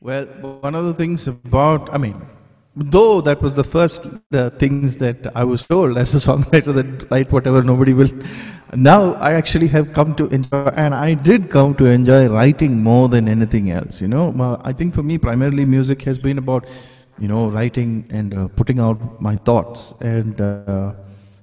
Well, 0.00 0.26
one 0.60 0.74
of 0.74 0.86
the 0.86 0.94
things 0.94 1.28
about, 1.28 1.92
I 1.94 1.98
mean, 1.98 2.20
though 2.74 3.20
that 3.20 3.42
was 3.42 3.54
the 3.54 3.64
first 3.64 4.06
the 4.30 4.50
things 4.50 4.96
that 4.96 5.30
I 5.34 5.44
was 5.44 5.66
told 5.66 5.98
as 5.98 6.14
a 6.14 6.18
songwriter 6.18 6.72
that 6.74 7.10
write 7.10 7.32
whatever 7.32 7.62
nobody 7.62 7.92
will. 7.92 8.10
Now 8.74 9.14
I 9.14 9.32
actually 9.32 9.66
have 9.68 9.92
come 9.92 10.14
to 10.16 10.26
enjoy, 10.28 10.66
and 10.76 10.94
I 10.94 11.14
did 11.14 11.50
come 11.50 11.74
to 11.76 11.86
enjoy 11.86 12.28
writing 12.28 12.82
more 12.82 13.08
than 13.08 13.28
anything 13.28 13.70
else. 13.70 14.00
You 14.00 14.08
know, 14.08 14.60
I 14.62 14.72
think 14.72 14.94
for 14.94 15.02
me 15.02 15.18
primarily 15.18 15.64
music 15.64 16.02
has 16.02 16.18
been 16.18 16.38
about, 16.38 16.66
you 17.18 17.28
know, 17.28 17.48
writing 17.48 18.06
and 18.10 18.34
uh, 18.34 18.48
putting 18.48 18.78
out 18.78 19.20
my 19.20 19.36
thoughts 19.36 19.92
and. 20.00 20.40
Uh, 20.40 20.94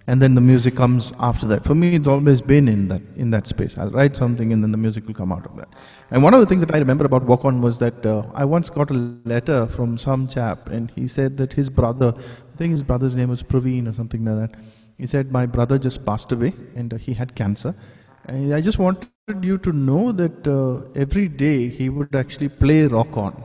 and 0.07 0.21
then 0.21 0.35
the 0.35 0.41
music 0.41 0.75
comes 0.75 1.13
after 1.19 1.47
that. 1.47 1.63
For 1.63 1.73
me, 1.73 1.95
it's 1.95 2.07
always 2.07 2.39
been 2.39 2.67
in 2.67 2.87
that 2.89 3.01
in 3.15 3.31
that 3.31 3.47
space. 3.47 3.75
I'll 3.77 3.89
write 3.89 4.15
something, 4.15 4.53
and 4.53 4.61
then 4.63 4.71
the 4.71 4.77
music 4.77 5.07
will 5.07 5.15
come 5.15 5.31
out 5.31 5.45
of 5.47 5.57
that. 5.57 5.67
And 6.11 6.21
one 6.21 6.33
of 6.35 6.39
the 6.41 6.45
things 6.45 6.61
that 6.61 6.73
I 6.75 6.77
remember 6.77 7.05
about 7.05 7.23
Walk 7.23 7.43
On 7.43 7.59
was 7.59 7.79
that 7.79 8.05
uh, 8.05 8.23
I 8.35 8.45
once 8.45 8.69
got 8.69 8.91
a 8.91 8.93
letter 8.93 9.65
from 9.65 9.97
some 9.97 10.27
chap, 10.27 10.69
and 10.69 10.91
he 10.91 11.07
said 11.07 11.37
that 11.37 11.53
his 11.53 11.71
brother, 11.71 12.13
I 12.15 12.57
think 12.57 12.71
his 12.71 12.83
brother's 12.83 13.15
name 13.15 13.29
was 13.29 13.41
Praveen 13.41 13.87
or 13.87 13.93
something 13.93 14.23
like 14.23 14.51
that. 14.51 14.59
He 14.99 15.07
said 15.07 15.31
my 15.31 15.47
brother 15.47 15.79
just 15.79 16.05
passed 16.05 16.31
away, 16.31 16.53
and 16.75 16.93
uh, 16.93 16.97
he 16.97 17.13
had 17.13 17.33
cancer. 17.33 17.73
And 18.25 18.53
I 18.53 18.61
just 18.61 18.77
wanted 18.77 19.09
you 19.41 19.57
to 19.57 19.71
know 19.71 20.11
that 20.11 20.47
uh, 20.47 20.87
every 20.99 21.27
day 21.27 21.67
he 21.67 21.89
would 21.89 22.15
actually 22.15 22.49
play 22.49 22.85
Rock 22.85 23.17
On, 23.17 23.43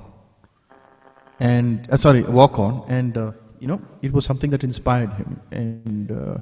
and 1.41 1.89
uh, 1.91 1.97
sorry, 1.97 2.23
Walk 2.23 2.59
On, 2.59 2.85
and 2.89 3.17
uh, 3.17 3.33
you 3.59 3.67
know, 3.67 3.81
it 4.03 4.13
was 4.13 4.25
something 4.25 4.51
that 4.51 4.63
inspired 4.63 5.13
him. 5.15 5.41
And 5.51 6.13
uh, 6.13 6.39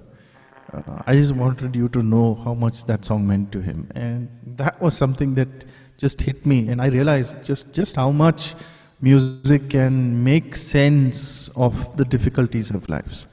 uh, 0.77 1.03
I 1.07 1.15
just 1.15 1.35
wanted 1.35 1.75
you 1.75 1.89
to 1.91 2.03
know 2.03 2.35
how 2.45 2.55
much 2.55 2.85
that 2.85 3.05
song 3.05 3.27
meant 3.27 3.53
to 3.53 3.61
him. 3.61 3.91
And 3.95 4.29
that 4.57 4.81
was 4.81 4.97
something 4.97 5.35
that 5.35 5.49
just 5.97 6.21
hit 6.21 6.45
me, 6.45 6.69
and 6.69 6.83
I 6.83 6.89
realized 6.89 7.43
just 7.43 7.73
just 7.73 7.97
how 7.97 8.11
much 8.11 8.55
music 9.01 9.71
can 9.71 10.23
make 10.25 10.57
sense 10.57 11.49
of 11.57 11.97
the 11.97 12.05
difficulties 12.05 12.71
of 12.71 12.89
lives. 12.89 13.29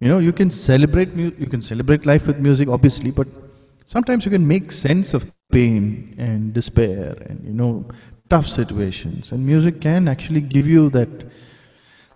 You 0.00 0.08
know, 0.08 0.18
you 0.18 0.32
can 0.32 0.50
celebrate 0.50 1.14
mu- 1.14 1.32
you 1.38 1.46
can 1.46 1.62
celebrate 1.62 2.06
life 2.06 2.26
with 2.26 2.38
music, 2.38 2.68
obviously, 2.68 3.10
but 3.10 3.28
sometimes 3.84 4.24
you 4.24 4.30
can 4.30 4.46
make 4.46 4.72
sense 4.72 5.14
of 5.14 5.30
pain 5.50 6.14
and 6.18 6.52
despair 6.54 7.16
and 7.28 7.44
you 7.44 7.52
know 7.52 7.84
tough 8.32 8.48
situations, 8.48 9.30
and 9.32 9.44
music 9.44 9.80
can 9.82 10.08
actually 10.08 10.40
give 10.40 10.66
you 10.66 10.88
that 10.90 11.10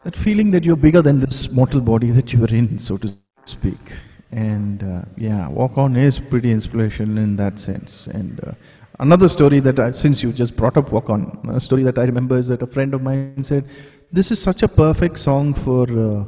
that 0.04 0.16
feeling 0.16 0.50
that 0.52 0.64
you're 0.64 0.82
bigger 0.84 1.02
than 1.02 1.18
this 1.24 1.50
mortal 1.50 1.82
body 1.88 2.10
that 2.18 2.32
you 2.32 2.44
are 2.46 2.54
in, 2.60 2.78
so 2.78 2.96
to 2.96 3.08
speak. 3.44 3.92
And 4.30 4.82
uh, 4.82 5.02
yeah, 5.16 5.48
Walk 5.48 5.76
On 5.76 5.96
is 5.96 6.18
pretty 6.18 6.52
inspirational 6.52 7.18
in 7.18 7.36
that 7.36 7.58
sense. 7.58 8.06
And 8.06 8.40
uh, 8.44 8.52
another 9.00 9.28
story 9.28 9.60
that 9.60 9.78
I, 9.78 9.90
since 9.90 10.22
you 10.22 10.32
just 10.32 10.56
brought 10.56 10.78
up 10.78 10.90
Walk 10.90 11.10
On, 11.10 11.20
a 11.50 11.60
story 11.60 11.82
that 11.82 11.98
I 11.98 12.04
remember 12.04 12.38
is 12.38 12.48
that 12.48 12.62
a 12.62 12.66
friend 12.78 12.94
of 12.94 13.02
mine 13.02 13.44
said, 13.44 13.68
"This 14.10 14.30
is 14.30 14.40
such 14.48 14.62
a 14.62 14.68
perfect 14.68 15.18
song 15.18 15.52
for 15.66 15.84
uh, 16.06 16.24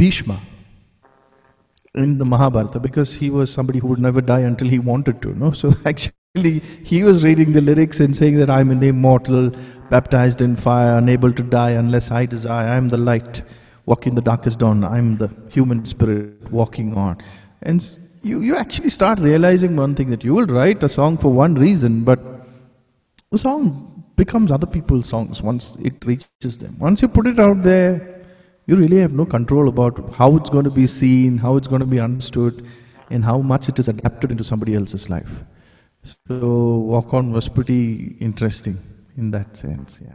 Bhishma." 0.00 0.40
In 1.94 2.16
the 2.16 2.24
Mahabharata, 2.24 2.80
because 2.80 3.12
he 3.12 3.28
was 3.28 3.52
somebody 3.52 3.78
who 3.78 3.88
would 3.88 4.04
never 4.08 4.22
die 4.22 4.40
until 4.52 4.68
he 4.68 4.78
wanted 4.78 5.20
to, 5.20 5.38
no? 5.44 5.52
So 5.62 5.74
actually, 5.84 6.21
he 6.34 7.04
was 7.04 7.22
reading 7.24 7.52
the 7.52 7.60
lyrics 7.60 8.00
and 8.00 8.16
saying 8.16 8.38
that 8.38 8.48
I'm 8.48 8.70
an 8.70 8.82
immortal, 8.82 9.50
baptized 9.90 10.40
in 10.40 10.56
fire, 10.56 10.96
unable 10.96 11.30
to 11.30 11.42
die 11.42 11.72
unless 11.72 12.10
I 12.10 12.24
desire. 12.24 12.68
I'm 12.68 12.88
the 12.88 12.96
light, 12.96 13.42
walking 13.84 14.14
the 14.14 14.22
darkest 14.22 14.58
dawn. 14.60 14.82
I'm 14.82 15.18
the 15.18 15.28
human 15.50 15.84
spirit 15.84 16.50
walking 16.50 16.96
on. 16.96 17.18
And 17.60 17.86
you, 18.22 18.40
you 18.40 18.56
actually 18.56 18.88
start 18.88 19.18
realizing 19.18 19.76
one 19.76 19.94
thing 19.94 20.08
that 20.08 20.24
you 20.24 20.32
will 20.32 20.46
write 20.46 20.82
a 20.82 20.88
song 20.88 21.18
for 21.18 21.30
one 21.30 21.54
reason, 21.54 22.02
but 22.02 22.18
the 23.30 23.36
song 23.36 24.02
becomes 24.16 24.50
other 24.50 24.66
people's 24.66 25.10
songs 25.10 25.42
once 25.42 25.76
it 25.82 26.02
reaches 26.02 26.56
them. 26.56 26.78
Once 26.78 27.02
you 27.02 27.08
put 27.08 27.26
it 27.26 27.38
out 27.38 27.62
there, 27.62 28.24
you 28.64 28.76
really 28.76 29.00
have 29.00 29.12
no 29.12 29.26
control 29.26 29.68
about 29.68 30.14
how 30.14 30.34
it's 30.36 30.48
going 30.48 30.64
to 30.64 30.70
be 30.70 30.86
seen, 30.86 31.36
how 31.36 31.58
it's 31.58 31.68
going 31.68 31.80
to 31.80 31.86
be 31.86 32.00
understood, 32.00 32.66
and 33.10 33.22
how 33.22 33.42
much 33.42 33.68
it 33.68 33.78
is 33.78 33.88
adapted 33.88 34.30
into 34.30 34.42
somebody 34.42 34.74
else's 34.74 35.10
life. 35.10 35.28
So, 36.04 36.78
Walk 36.92 37.14
On 37.14 37.32
was 37.32 37.48
pretty 37.48 38.16
interesting 38.20 38.78
in 39.16 39.30
that 39.30 39.56
sense. 39.56 40.00
Yeah. 40.02 40.14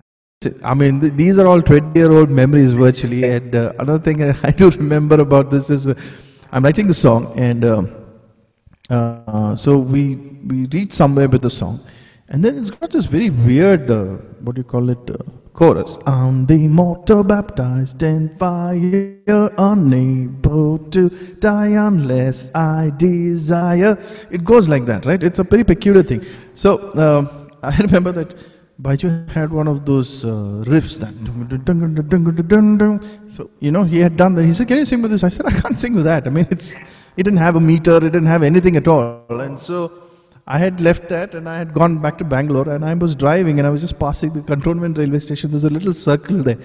I 0.63 0.73
mean, 0.73 0.99
th- 1.01 1.13
these 1.13 1.39
are 1.39 1.47
all 1.47 1.61
20 1.61 1.97
year 1.97 2.11
old 2.11 2.29
memories 2.29 2.73
virtually. 2.73 3.23
And 3.23 3.55
uh, 3.55 3.73
another 3.79 4.03
thing 4.03 4.21
I 4.43 4.51
do 4.51 4.69
remember 4.69 5.19
about 5.21 5.49
this 5.49 5.69
is 5.69 5.87
uh, 5.87 5.95
I'm 6.51 6.63
writing 6.63 6.87
the 6.87 6.93
song, 6.93 7.33
and 7.37 7.65
uh, 7.65 7.83
uh, 8.89 9.55
so 9.55 9.77
we, 9.77 10.15
we 10.45 10.65
reach 10.67 10.93
somewhere 10.93 11.27
with 11.27 11.41
the 11.41 11.49
song. 11.49 11.79
And 12.29 12.43
then 12.43 12.57
it's 12.57 12.69
got 12.69 12.91
this 12.91 13.05
very 13.05 13.29
weird, 13.29 13.89
uh, 13.89 14.17
what 14.41 14.55
do 14.55 14.59
you 14.59 14.65
call 14.65 14.89
it, 14.89 15.09
uh, 15.09 15.17
chorus. 15.57 15.97
I'm 16.05 16.45
the 16.45 16.59
mortal 16.67 17.23
baptized 17.23 18.03
in 18.03 18.29
fire, 18.37 19.51
unable 19.57 20.77
to 20.95 21.09
die 21.47 21.73
unless 21.89 22.53
I 22.53 22.91
desire. 22.97 23.97
It 24.29 24.43
goes 24.43 24.69
like 24.69 24.85
that, 24.85 25.05
right? 25.07 25.21
It's 25.21 25.39
a 25.39 25.43
very 25.43 25.63
peculiar 25.63 26.03
thing. 26.03 26.23
So 26.53 26.69
um, 26.95 27.51
I 27.63 27.75
remember 27.77 28.11
that 28.11 28.37
Baiju 28.79 29.27
had 29.31 29.51
one 29.51 29.67
of 29.67 29.83
those 29.87 30.23
uh, 30.23 30.63
riffs 30.67 30.99
that. 30.99 31.13
So, 33.35 33.49
you 33.59 33.71
know, 33.71 33.83
he 33.83 33.97
had 33.97 34.15
done 34.15 34.35
that. 34.35 34.45
He 34.45 34.53
said, 34.53 34.67
Can 34.67 34.77
you 34.77 34.85
sing 34.85 35.01
with 35.01 35.09
this? 35.09 35.23
I 35.23 35.29
said, 35.29 35.47
I 35.47 35.51
can't 35.59 35.79
sing 35.79 35.95
with 35.95 36.05
that. 36.05 36.27
I 36.27 36.29
mean, 36.29 36.47
it's, 36.51 36.75
it 37.17 37.23
didn't 37.23 37.37
have 37.37 37.55
a 37.55 37.59
meter, 37.59 37.97
it 37.97 38.01
didn't 38.01 38.27
have 38.27 38.43
anything 38.43 38.75
at 38.75 38.87
all. 38.87 39.25
And 39.41 39.59
so 39.59 40.06
I 40.49 40.57
had 40.57 40.79
left 40.79 41.09
that 41.09 41.35
and 41.35 41.49
I 41.49 41.57
had 41.57 41.73
gone 41.73 41.97
back 41.97 42.17
to 42.19 42.23
Bangalore 42.23 42.69
and 42.69 42.85
I 42.85 42.93
was 42.93 43.15
driving 43.15 43.59
and 43.59 43.67
I 43.67 43.69
was 43.69 43.81
just 43.81 43.99
passing 43.99 44.31
the 44.31 44.41
cantonment 44.41 44.97
railway 44.97 45.19
station. 45.19 45.51
There's 45.51 45.65
a 45.65 45.69
little 45.69 45.91
circle 45.91 46.41
there. 46.41 46.57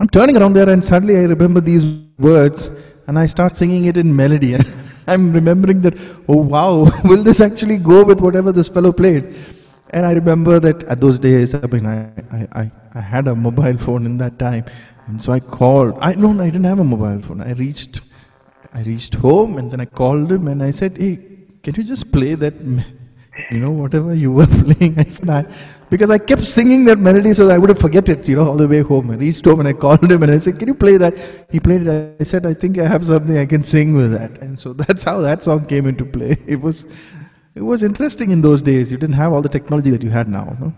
I'm 0.00 0.08
turning 0.08 0.36
around 0.36 0.52
there 0.52 0.68
and 0.68 0.84
suddenly 0.84 1.16
I 1.16 1.22
remember 1.22 1.62
these 1.62 1.86
words 2.18 2.70
and 3.06 3.18
I 3.18 3.24
start 3.24 3.56
singing 3.56 3.86
it 3.86 3.96
in 3.96 4.14
melody. 4.14 4.54
And 4.54 4.66
I'm 5.08 5.32
remembering 5.32 5.80
that, 5.80 5.94
oh 6.28 6.36
wow, 6.36 6.86
will 7.04 7.22
this 7.22 7.40
actually 7.40 7.78
go 7.78 8.04
with 8.04 8.20
whatever 8.20 8.52
this 8.52 8.68
fellow 8.68 8.92
played? 8.92 9.34
And 9.90 10.06
I 10.06 10.12
remember 10.12 10.60
that 10.60 10.84
at 10.84 11.00
those 11.00 11.18
days, 11.18 11.54
I 11.54 11.66
mean, 11.66 11.86
I, 11.86 12.10
I, 12.52 12.70
I, 12.94 13.00
had 13.00 13.28
a 13.28 13.34
mobile 13.34 13.76
phone 13.78 14.06
in 14.06 14.16
that 14.18 14.38
time. 14.38 14.64
And 15.06 15.20
so 15.20 15.32
I 15.32 15.40
called. 15.40 15.98
I 16.00 16.14
no, 16.14 16.30
I 16.40 16.46
didn't 16.46 16.64
have 16.64 16.78
a 16.78 16.84
mobile 16.84 17.20
phone. 17.20 17.40
I 17.42 17.52
reached, 17.52 18.00
I 18.72 18.82
reached 18.82 19.14
home 19.14 19.58
and 19.58 19.70
then 19.70 19.80
I 19.80 19.86
called 19.86 20.30
him 20.30 20.46
and 20.48 20.62
I 20.62 20.70
said, 20.70 20.96
"Hey, 20.96 21.18
can 21.62 21.74
you 21.74 21.82
just 21.82 22.12
play 22.12 22.34
that, 22.36 22.54
you 23.50 23.60
know, 23.60 23.70
whatever 23.70 24.14
you 24.14 24.32
were 24.32 24.46
playing?" 24.62 24.98
I 24.98 25.04
said, 25.04 25.30
I, 25.30 25.46
because 25.92 26.08
I 26.08 26.16
kept 26.16 26.44
singing 26.44 26.86
that 26.86 26.98
melody, 26.98 27.34
so 27.34 27.48
I 27.50 27.58
would 27.58 27.68
have 27.68 27.78
forget 27.78 28.08
it, 28.08 28.26
you 28.26 28.36
know, 28.36 28.46
all 28.48 28.56
the 28.56 28.66
way 28.66 28.80
home. 28.80 29.10
I 29.10 29.16
reached 29.16 29.44
home 29.44 29.60
and 29.60 29.68
I 29.68 29.74
called 29.74 30.10
him 30.10 30.22
and 30.22 30.32
I 30.32 30.38
said, 30.38 30.58
"Can 30.58 30.68
you 30.68 30.74
play 30.74 30.96
that?" 30.96 31.14
He 31.50 31.60
played 31.60 31.86
it. 31.86 32.16
I 32.20 32.24
said, 32.24 32.46
"I 32.46 32.54
think 32.54 32.78
I 32.78 32.86
have 32.86 33.04
something 33.04 33.36
I 33.36 33.44
can 33.44 33.62
sing 33.62 33.94
with 33.94 34.12
that." 34.12 34.38
And 34.38 34.58
so 34.58 34.72
that's 34.82 35.04
how 35.04 35.20
that 35.20 35.42
song 35.42 35.66
came 35.66 35.86
into 35.86 36.04
play. 36.04 36.36
It 36.46 36.60
was, 36.60 36.86
it 37.54 37.62
was 37.62 37.82
interesting 37.82 38.30
in 38.30 38.40
those 38.40 38.62
days. 38.62 38.90
You 38.90 38.98
didn't 38.98 39.16
have 39.16 39.32
all 39.32 39.42
the 39.42 39.50
technology 39.56 39.90
that 39.90 40.02
you 40.02 40.10
had 40.10 40.28
now. 40.28 40.56
No? 40.60 40.72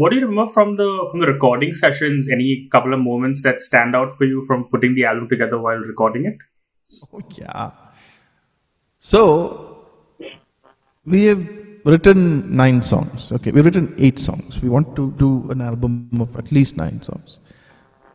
what 0.00 0.10
do 0.10 0.16
you 0.16 0.26
remember 0.26 0.50
from 0.52 0.76
the 0.76 0.88
from 1.10 1.20
the 1.20 1.28
recording 1.28 1.72
sessions? 1.72 2.28
Any 2.38 2.68
couple 2.72 2.92
of 2.92 3.00
moments 3.00 3.44
that 3.44 3.60
stand 3.60 3.94
out 3.94 4.14
for 4.14 4.24
you 4.24 4.44
from 4.48 4.64
putting 4.64 4.96
the 4.96 5.04
album 5.04 5.28
together 5.28 5.58
while 5.58 5.86
recording 5.92 6.26
it? 6.32 6.38
Oh 7.12 7.22
yeah. 7.38 7.70
So 8.98 9.73
we 11.06 11.24
have 11.24 11.46
written 11.84 12.54
nine 12.56 12.80
songs. 12.82 13.30
Okay, 13.32 13.50
we've 13.50 13.64
written 13.64 13.94
eight 13.98 14.18
songs. 14.18 14.60
We 14.62 14.68
want 14.68 14.96
to 14.96 15.12
do 15.12 15.50
an 15.50 15.60
album 15.60 16.08
of 16.20 16.34
at 16.36 16.50
least 16.50 16.76
nine 16.76 17.02
songs. 17.02 17.38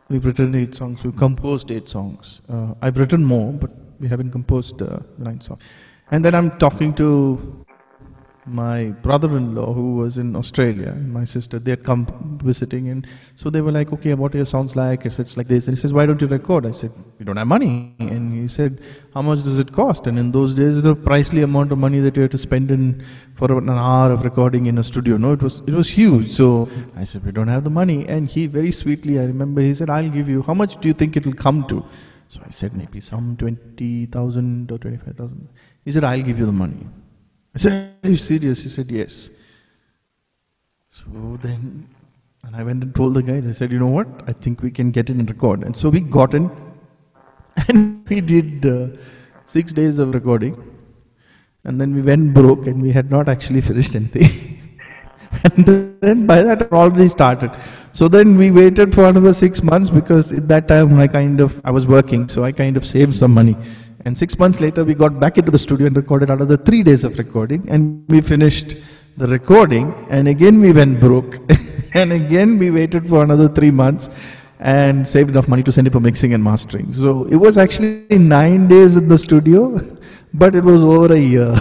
We've 0.09 0.25
written 0.25 0.55
eight 0.55 0.73
songs. 0.73 1.03
We've 1.03 1.15
composed 1.15 1.69
eight 1.69 1.87
songs. 1.87 2.41
Uh, 2.49 2.73
I've 2.81 2.97
written 2.97 3.23
more, 3.23 3.53
but 3.53 3.69
we 3.99 4.07
haven't 4.07 4.31
composed 4.31 4.81
uh, 4.81 4.99
nine 5.19 5.39
songs. 5.39 5.61
And 6.09 6.25
then 6.25 6.33
I'm 6.33 6.57
talking 6.57 6.95
to 6.95 7.65
my 8.49 8.85
brother-in-law 9.03 9.73
who 9.73 9.95
was 9.95 10.17
in 10.17 10.35
Australia 10.35 10.93
my 10.93 11.23
sister 11.23 11.59
they 11.59 11.71
had 11.71 11.83
come 11.83 12.05
visiting 12.43 12.89
and 12.89 13.07
so 13.35 13.49
they 13.49 13.61
were 13.61 13.71
like 13.71 13.93
okay 13.93 14.13
what 14.13 14.33
your 14.33 14.45
sounds 14.45 14.75
like? 14.75 15.05
I 15.05 15.09
said 15.09 15.25
it's 15.27 15.37
like 15.37 15.47
this. 15.47 15.67
And 15.67 15.77
he 15.77 15.81
says 15.81 15.93
why 15.93 16.05
don't 16.05 16.21
you 16.21 16.27
record? 16.27 16.65
I 16.65 16.71
said 16.71 16.91
we 17.17 17.25
don't 17.25 17.37
have 17.37 17.47
money. 17.47 17.95
And 17.99 18.33
he 18.33 18.47
said 18.47 18.81
how 19.13 19.21
much 19.21 19.43
does 19.43 19.59
it 19.59 19.71
cost? 19.71 20.07
And 20.07 20.19
in 20.19 20.31
those 20.31 20.53
days 20.53 20.77
it 20.77 20.83
was 20.83 20.97
a 20.97 21.01
pricely 21.01 21.43
amount 21.43 21.71
of 21.71 21.77
money 21.77 21.99
that 21.99 22.15
you 22.15 22.23
had 22.23 22.31
to 22.31 22.37
spend 22.37 22.71
in 22.71 23.05
for 23.35 23.51
an 23.57 23.69
hour 23.69 24.11
of 24.11 24.23
recording 24.23 24.65
in 24.65 24.77
a 24.77 24.83
studio 24.83 25.17
no 25.17 25.33
it 25.33 25.41
was 25.41 25.61
it 25.67 25.73
was 25.73 25.89
huge. 25.89 26.31
So 26.31 26.69
I 26.95 27.03
said 27.03 27.25
we 27.25 27.31
don't 27.31 27.47
have 27.47 27.63
the 27.63 27.69
money. 27.69 28.07
And 28.07 28.27
he 28.27 28.47
very 28.47 28.71
sweetly 28.71 29.19
I 29.19 29.25
remember 29.25 29.61
he 29.61 29.73
said 29.73 29.89
I'll 29.89 30.09
give 30.09 30.29
you 30.29 30.41
how 30.41 30.53
much 30.53 30.79
do 30.81 30.87
you 30.87 30.93
think 30.93 31.17
it 31.17 31.25
will 31.25 31.41
come 31.47 31.67
to? 31.67 31.83
So 32.27 32.41
I 32.45 32.51
said 32.51 32.75
maybe 32.75 32.99
some 32.99 33.35
20,000 33.37 34.71
or 34.71 34.77
25,000 34.77 35.49
he 35.83 35.91
said 35.91 36.03
I'll 36.03 36.21
give 36.21 36.37
you 36.37 36.45
the 36.45 36.51
money 36.51 36.87
I 37.55 37.59
said, 37.59 37.95
Are 38.03 38.09
you 38.09 38.17
serious? 38.17 38.63
He 38.63 38.69
said, 38.69 38.91
Yes. 38.91 39.29
So 40.91 41.39
then, 41.41 41.87
and 42.43 42.55
I 42.55 42.63
went 42.63 42.83
and 42.83 42.93
told 42.93 43.13
the 43.13 43.23
guys, 43.23 43.47
I 43.47 43.51
said, 43.51 43.71
You 43.71 43.79
know 43.79 43.87
what? 43.87 44.07
I 44.27 44.33
think 44.33 44.61
we 44.61 44.71
can 44.71 44.91
get 44.91 45.09
in 45.09 45.19
and 45.19 45.29
record. 45.29 45.63
And 45.63 45.75
so 45.75 45.89
we 45.89 46.01
got 46.01 46.33
in 46.33 46.49
and 47.67 48.07
we 48.09 48.21
did 48.21 48.65
uh, 48.65 48.87
six 49.45 49.73
days 49.73 49.99
of 49.99 50.13
recording. 50.13 50.65
And 51.65 51.79
then 51.79 51.93
we 51.93 52.01
went 52.01 52.33
broke 52.33 52.67
and 52.67 52.81
we 52.81 52.91
had 52.91 53.11
not 53.11 53.27
actually 53.27 53.61
finished 53.61 53.95
anything. 53.95 54.59
and 55.43 55.65
then 56.01 56.25
by 56.25 56.41
that, 56.41 56.61
it 56.61 56.71
already 56.71 57.07
started. 57.07 57.51
So 57.91 58.07
then 58.07 58.37
we 58.37 58.51
waited 58.51 58.93
for 58.95 59.05
another 59.05 59.33
six 59.33 59.61
months 59.61 59.89
because 59.89 60.31
at 60.31 60.47
that 60.47 60.67
time 60.67 60.97
I 60.99 61.07
kind 61.07 61.41
of, 61.41 61.59
I 61.65 61.71
was 61.71 61.87
working, 61.87 62.29
so 62.29 62.43
I 62.43 62.51
kind 62.51 62.77
of 62.77 62.85
saved 62.85 63.13
some 63.13 63.33
money. 63.33 63.57
And 64.05 64.17
six 64.17 64.37
months 64.39 64.61
later, 64.61 64.83
we 64.85 64.93
got 64.93 65.19
back 65.19 65.37
into 65.37 65.51
the 65.51 65.59
studio 65.59 65.87
and 65.87 65.95
recorded 65.95 66.29
another 66.29 66.57
three 66.57 66.83
days 66.83 67.03
of 67.03 67.17
recording. 67.17 67.67
And 67.69 68.05
we 68.07 68.21
finished 68.21 68.77
the 69.17 69.27
recording. 69.27 69.93
And 70.09 70.27
again, 70.27 70.61
we 70.61 70.71
went 70.71 70.99
broke. 70.99 71.39
and 71.93 72.13
again, 72.13 72.57
we 72.57 72.71
waited 72.71 73.09
for 73.09 73.23
another 73.23 73.49
three 73.49 73.71
months 73.71 74.09
and 74.59 75.07
saved 75.07 75.29
enough 75.29 75.47
money 75.47 75.63
to 75.63 75.71
send 75.71 75.87
it 75.87 75.93
for 75.93 75.99
mixing 75.99 76.33
and 76.33 76.43
mastering. 76.43 76.93
So 76.93 77.25
it 77.25 77.35
was 77.35 77.57
actually 77.57 78.05
nine 78.17 78.67
days 78.67 78.97
in 78.97 79.07
the 79.07 79.17
studio, 79.17 79.79
but 80.33 80.55
it 80.55 80.63
was 80.63 80.81
over 80.81 81.13
a 81.13 81.19
year. 81.19 81.55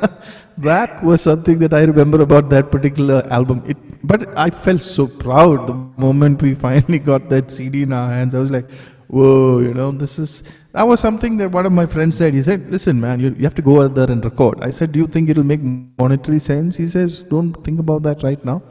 that 0.58 1.02
was 1.02 1.22
something 1.22 1.58
that 1.58 1.74
I 1.74 1.82
remember 1.84 2.22
about 2.22 2.50
that 2.50 2.70
particular 2.70 3.26
album. 3.30 3.62
It, 3.66 3.76
but 4.06 4.36
I 4.38 4.50
felt 4.50 4.82
so 4.82 5.06
proud 5.06 5.66
the 5.66 5.74
moment 5.74 6.42
we 6.42 6.54
finally 6.54 6.98
got 6.98 7.28
that 7.30 7.50
CD 7.50 7.82
in 7.82 7.92
our 7.92 8.10
hands. 8.10 8.34
I 8.34 8.38
was 8.38 8.50
like, 8.50 8.68
whoa, 9.08 9.60
you 9.60 9.74
know, 9.74 9.90
this 9.92 10.18
is, 10.18 10.42
that 10.72 10.82
was 10.82 11.00
something 11.00 11.36
that 11.38 11.50
one 11.50 11.66
of 11.66 11.72
my 11.72 11.86
friends 11.86 12.16
said. 12.16 12.34
He 12.34 12.42
said, 12.42 12.70
listen, 12.70 13.00
man, 13.00 13.20
you, 13.20 13.34
you 13.38 13.44
have 13.44 13.54
to 13.56 13.62
go 13.62 13.82
out 13.82 13.94
there 13.94 14.10
and 14.10 14.24
record. 14.24 14.58
I 14.62 14.70
said, 14.70 14.92
do 14.92 14.98
you 14.98 15.06
think 15.06 15.28
it'll 15.28 15.44
make 15.44 15.60
monetary 15.98 16.38
sense? 16.38 16.76
He 16.76 16.86
says, 16.86 17.22
don't 17.22 17.52
think 17.64 17.78
about 17.78 18.02
that 18.02 18.22
right 18.22 18.42
now. 18.44 18.62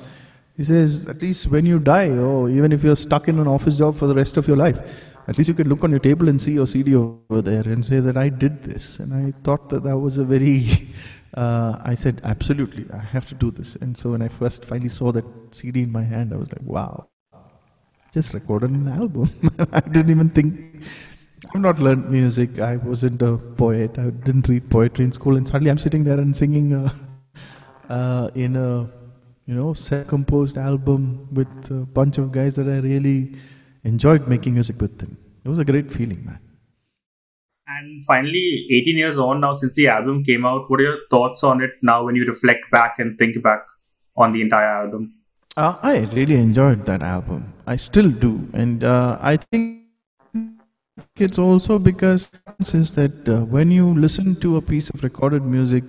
He 0.55 0.63
says, 0.63 1.07
at 1.07 1.21
least 1.21 1.47
when 1.47 1.65
you 1.65 1.79
die, 1.79 2.09
or 2.09 2.49
even 2.49 2.71
if 2.71 2.83
you're 2.83 2.95
stuck 2.95 3.27
in 3.27 3.39
an 3.39 3.47
office 3.47 3.77
job 3.77 3.97
for 3.97 4.07
the 4.07 4.15
rest 4.15 4.37
of 4.37 4.47
your 4.47 4.57
life, 4.57 4.79
at 5.27 5.37
least 5.37 5.47
you 5.47 5.53
can 5.53 5.69
look 5.69 5.83
on 5.83 5.89
your 5.89 5.99
table 5.99 6.29
and 6.29 6.39
see 6.39 6.51
your 6.51 6.67
CD 6.67 6.95
over 6.95 7.41
there 7.41 7.63
and 7.63 7.85
say 7.85 7.99
that 7.99 8.17
I 8.17 8.29
did 8.29 8.61
this. 8.61 8.99
And 8.99 9.13
I 9.13 9.33
thought 9.43 9.69
that 9.69 9.83
that 9.83 9.97
was 9.97 10.17
a 10.17 10.25
very 10.25 10.67
uh, 11.35 11.79
I 11.83 11.95
said, 11.95 12.21
absolutely, 12.23 12.85
I 12.93 12.99
have 12.99 13.27
to 13.27 13.35
do 13.35 13.51
this. 13.51 13.75
And 13.77 13.97
so 13.97 14.11
when 14.11 14.21
I 14.21 14.27
first 14.27 14.65
finally 14.65 14.89
saw 14.89 15.11
that 15.11 15.25
CD 15.51 15.83
in 15.83 15.91
my 15.91 16.03
hand, 16.03 16.33
I 16.33 16.37
was 16.37 16.51
like, 16.51 16.61
wow, 16.61 17.07
just 18.13 18.34
recorded 18.34 18.70
an 18.70 18.88
album. 18.88 19.32
I 19.72 19.79
didn't 19.79 20.12
even 20.12 20.29
think. 20.29 20.84
I've 21.53 21.62
not 21.62 21.79
learned 21.79 22.10
music. 22.10 22.60
I 22.60 22.77
wasn't 22.77 23.22
a 23.22 23.38
poet. 23.38 23.98
I 23.98 24.12
didn't 24.12 24.48
read 24.48 24.70
poetry 24.70 25.05
in 25.05 25.12
school. 25.12 25.36
And 25.36 25.48
suddenly 25.48 25.72
I'm 25.72 25.77
sitting 25.77 26.03
there 26.03 26.20
and 26.20 26.36
singing 26.36 26.74
uh, 26.74 26.93
uh, 27.89 28.29
in 28.36 28.55
a, 28.55 28.88
you 29.46 29.55
know, 29.55 29.74
self-composed 29.74 30.58
album 30.58 31.27
with 31.32 31.72
a 31.72 31.86
bunch 32.00 32.17
of 32.17 32.32
guys 32.32 32.55
that 32.55 32.67
I 32.67 32.77
really 32.77 33.36
enjoyed 33.84 34.27
making 34.27 34.53
music 34.53 34.79
with 34.79 34.98
them. 35.00 35.17
It 35.43 35.50
was 35.50 35.60
a 35.60 35.65
great 35.65 35.91
feeling, 35.91 36.24
man. 36.25 36.39
And 37.67 38.05
finally, 38.05 38.67
18 38.72 38.98
years 38.98 39.17
on 39.17 39.41
now 39.41 39.53
since 39.53 39.74
the 39.74 39.88
album 39.88 40.24
came 40.24 40.46
out, 40.46 40.70
what 40.70 40.79
are 40.79 40.84
your 40.84 40.98
thoughts 41.10 41.43
on 41.43 41.62
it 41.62 41.72
now 41.82 42.05
when 42.05 42.15
you 42.15 42.25
reflect 42.25 42.70
back 42.72 43.00
and 43.00 43.17
think 43.17 43.41
back 43.41 43.65
on 44.15 44.32
the 44.32 44.41
entire 44.41 44.84
album? 44.84 45.13
Uh, 45.58 45.77
I 45.82 46.00
really 46.13 46.36
enjoyed 46.36 46.86
that 46.86 47.01
album. 47.01 47.52
I 47.65 47.75
still 47.75 48.12
do. 48.12 48.48
And 48.53 48.84
uh, 48.84 49.17
I 49.22 49.38
think 49.38 49.84
it's 51.15 51.38
also 51.39 51.79
because 51.79 52.32
is 52.60 52.96
that 52.96 53.29
uh, 53.29 53.46
when 53.46 53.72
you 53.72 53.93
listen 53.93 54.36
to 54.41 54.58
a 54.58 54.62
piece 54.62 54.89
of 54.89 55.03
recorded 55.03 55.43
music, 55.43 55.84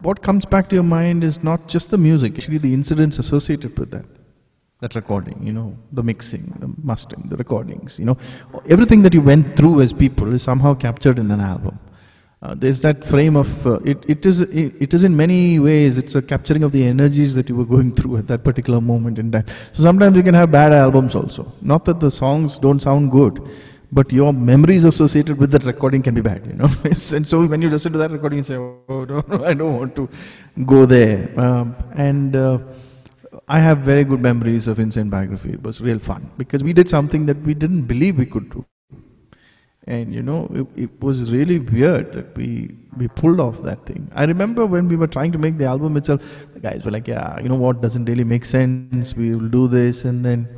what 0.00 0.22
comes 0.22 0.44
back 0.44 0.68
to 0.70 0.74
your 0.74 0.84
mind 0.84 1.24
is 1.24 1.42
not 1.42 1.68
just 1.68 1.90
the 1.90 1.98
music, 1.98 2.36
actually 2.36 2.58
the 2.58 2.72
incidents 2.72 3.18
associated 3.18 3.78
with 3.78 3.90
that 3.90 4.06
that 4.80 4.94
recording, 4.94 5.38
you 5.46 5.52
know, 5.52 5.76
the 5.92 6.02
mixing, 6.02 6.42
the 6.58 6.72
mastering, 6.82 7.28
the 7.28 7.36
recordings, 7.36 7.98
you 7.98 8.06
know, 8.06 8.16
everything 8.68 9.02
that 9.02 9.12
you 9.12 9.20
went 9.20 9.54
through 9.54 9.82
as 9.82 9.92
people 9.92 10.32
is 10.32 10.42
somehow 10.42 10.72
captured 10.72 11.18
in 11.18 11.30
an 11.30 11.40
album. 11.40 11.78
Uh, 12.42 12.54
there's 12.54 12.80
that 12.80 13.04
frame 13.04 13.36
of 13.36 13.66
uh, 13.66 13.78
it. 13.84 14.02
It 14.08 14.24
is 14.24 14.40
it, 14.40 14.74
it 14.80 14.94
is 14.94 15.04
in 15.04 15.14
many 15.14 15.58
ways 15.58 15.98
it's 15.98 16.14
a 16.14 16.22
capturing 16.22 16.62
of 16.62 16.72
the 16.72 16.82
energies 16.82 17.34
that 17.34 17.50
you 17.50 17.56
were 17.56 17.66
going 17.66 17.94
through 17.98 18.16
at 18.16 18.28
that 18.28 18.44
particular 18.44 18.80
moment 18.80 19.18
in 19.18 19.30
time. 19.30 19.44
So 19.72 19.82
sometimes 19.82 20.16
you 20.16 20.22
can 20.22 20.32
have 20.34 20.50
bad 20.50 20.72
albums 20.72 21.14
also. 21.14 21.52
Not 21.60 21.84
that 21.84 22.00
the 22.00 22.10
songs 22.10 22.58
don't 22.58 22.80
sound 22.80 23.10
good, 23.10 23.46
but 23.92 24.10
your 24.10 24.32
memories 24.32 24.86
associated 24.86 25.36
with 25.36 25.50
that 25.50 25.66
recording 25.66 26.02
can 26.02 26.14
be 26.14 26.22
bad. 26.22 26.46
You 26.46 26.54
know, 26.54 26.70
and 26.84 27.28
so 27.28 27.44
when 27.44 27.60
you 27.60 27.68
listen 27.68 27.92
to 27.92 27.98
that 27.98 28.10
recording, 28.10 28.38
you 28.38 28.44
say, 28.44 28.56
"Oh 28.56 29.04
no, 29.04 29.22
no 29.28 29.44
I 29.44 29.52
don't 29.52 29.76
want 29.76 29.94
to 29.96 30.08
go 30.64 30.86
there." 30.86 31.38
Um, 31.38 31.76
and 31.94 32.34
uh, 32.34 32.58
I 33.48 33.58
have 33.58 33.78
very 33.80 34.04
good 34.04 34.22
memories 34.22 34.66
of 34.66 34.80
Insane 34.80 35.10
Biography. 35.10 35.52
It 35.52 35.62
was 35.62 35.82
real 35.82 35.98
fun 35.98 36.30
because 36.38 36.64
we 36.64 36.72
did 36.72 36.88
something 36.88 37.26
that 37.26 37.36
we 37.42 37.52
didn't 37.52 37.82
believe 37.82 38.16
we 38.16 38.24
could 38.24 38.48
do. 38.50 38.64
And 39.94 40.14
you 40.14 40.22
know, 40.22 40.40
it, 40.60 40.84
it, 40.84 41.02
was 41.02 41.32
really 41.32 41.58
weird 41.58 42.12
that 42.12 42.36
we 42.36 42.48
we 42.96 43.08
pulled 43.20 43.40
off 43.40 43.60
that 43.62 43.84
thing. 43.86 44.08
I 44.14 44.24
remember 44.32 44.66
when 44.74 44.88
we 44.88 44.96
were 45.02 45.08
trying 45.16 45.32
to 45.32 45.38
make 45.44 45.58
the 45.58 45.66
album 45.74 45.96
itself, 45.96 46.22
the 46.54 46.60
guys 46.66 46.84
were 46.84 46.92
like, 46.96 47.08
"Yeah, 47.08 47.40
you 47.40 47.48
know 47.48 47.60
what? 47.66 47.80
Doesn't 47.86 48.04
really 48.12 48.28
make 48.32 48.44
sense. 48.44 49.14
We 49.22 49.34
will 49.34 49.52
do 49.58 49.66
this." 49.76 50.04
And 50.04 50.24
then 50.24 50.48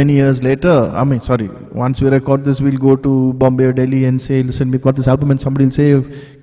many 0.00 0.14
years 0.14 0.42
later, 0.42 0.76
I 1.02 1.04
mean, 1.04 1.20
sorry, 1.20 1.48
once 1.72 2.00
we 2.00 2.10
record 2.18 2.44
this, 2.44 2.60
we'll 2.60 2.84
go 2.86 2.96
to 2.96 3.32
Bombay 3.44 3.66
or 3.72 3.74
Delhi 3.82 4.06
and 4.06 4.20
say, 4.30 4.42
"Listen, 4.42 4.72
we've 4.72 4.88
got 4.88 4.96
this 4.96 5.12
album," 5.16 5.30
and 5.36 5.40
somebody 5.48 5.66
will 5.66 5.78
say, 5.82 5.90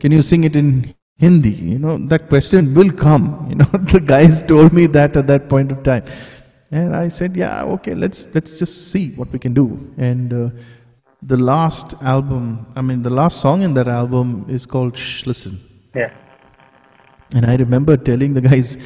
"Can 0.05 0.19
you 0.19 0.21
sing 0.21 0.45
it 0.45 0.55
in 0.55 0.69
Hindi, 1.17 1.49
you 1.49 1.79
know, 1.79 1.97
that 2.07 2.27
question 2.27 2.73
will 2.73 2.91
come. 2.91 3.25
You 3.49 3.55
know, 3.55 3.71
the 3.93 4.01
guys 4.01 4.41
told 4.41 4.73
me 4.73 4.85
that 4.87 5.15
at 5.15 5.27
that 5.27 5.47
point 5.47 5.71
of 5.71 5.81
time. 5.83 6.03
And 6.71 6.95
I 6.95 7.07
said, 7.07 7.37
yeah, 7.37 7.63
okay, 7.75 7.95
let's, 7.95 8.27
let's 8.33 8.59
just 8.59 8.91
see 8.91 9.11
what 9.11 9.31
we 9.31 9.39
can 9.39 9.53
do. 9.53 9.93
And 9.97 10.33
uh, 10.33 10.49
the 11.21 11.37
last 11.37 11.93
album, 12.01 12.65
I 12.75 12.81
mean, 12.81 13.01
the 13.01 13.09
last 13.09 13.41
song 13.41 13.61
in 13.61 13.73
that 13.75 13.87
album 13.87 14.45
is 14.49 14.65
called 14.65 14.97
Shh 14.97 15.25
Listen. 15.25 15.59
Yeah. 15.95 16.13
And 17.33 17.45
I 17.45 17.55
remember 17.55 17.97
telling 17.97 18.33
the 18.33 18.41
guys, 18.41 18.77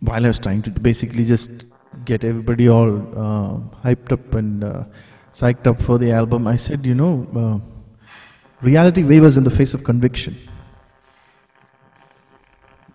while 0.00 0.24
I 0.24 0.28
was 0.28 0.38
trying 0.38 0.62
to 0.62 0.70
basically 0.70 1.24
just 1.24 1.66
get 2.04 2.24
everybody 2.24 2.68
all 2.68 2.96
uh, 2.96 3.58
hyped 3.86 4.12
up 4.12 4.34
and 4.34 4.64
uh, 4.64 4.84
psyched 5.32 5.66
up 5.66 5.80
for 5.80 5.98
the 5.98 6.10
album, 6.12 6.46
I 6.46 6.56
said, 6.56 6.84
you 6.84 6.94
know, 6.94 7.26
uh, 7.36 8.06
reality 8.60 9.04
wavers 9.04 9.36
in 9.36 9.44
the 9.44 9.50
face 9.50 9.74
of 9.74 9.84
conviction. 9.84 10.36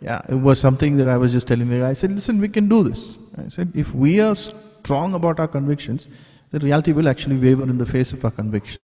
Yeah, 0.02 0.22
it 0.30 0.36
was 0.36 0.60
something 0.60 0.96
that 0.98 1.10
I 1.10 1.18
was 1.18 1.32
just 1.32 1.48
telling 1.48 1.70
the 1.70 1.80
guy. 1.80 1.90
I 1.90 1.94
said, 1.94 2.12
listen, 2.12 2.40
we 2.40 2.48
can 2.48 2.70
do 2.70 2.84
this. 2.84 3.18
I 3.38 3.50
said, 3.50 3.72
if 3.76 3.94
we 3.94 4.22
are 4.22 4.36
strong 4.36 5.14
about 5.14 5.40
our 5.40 5.48
convictions, 5.48 6.08
the 6.52 6.60
reality 6.60 6.92
will 6.92 7.08
actually 7.08 7.38
waver 7.38 7.64
in 7.64 7.78
the 7.78 7.86
face 7.86 8.14
of 8.14 8.24
our 8.26 8.32
convictions. 8.32 8.80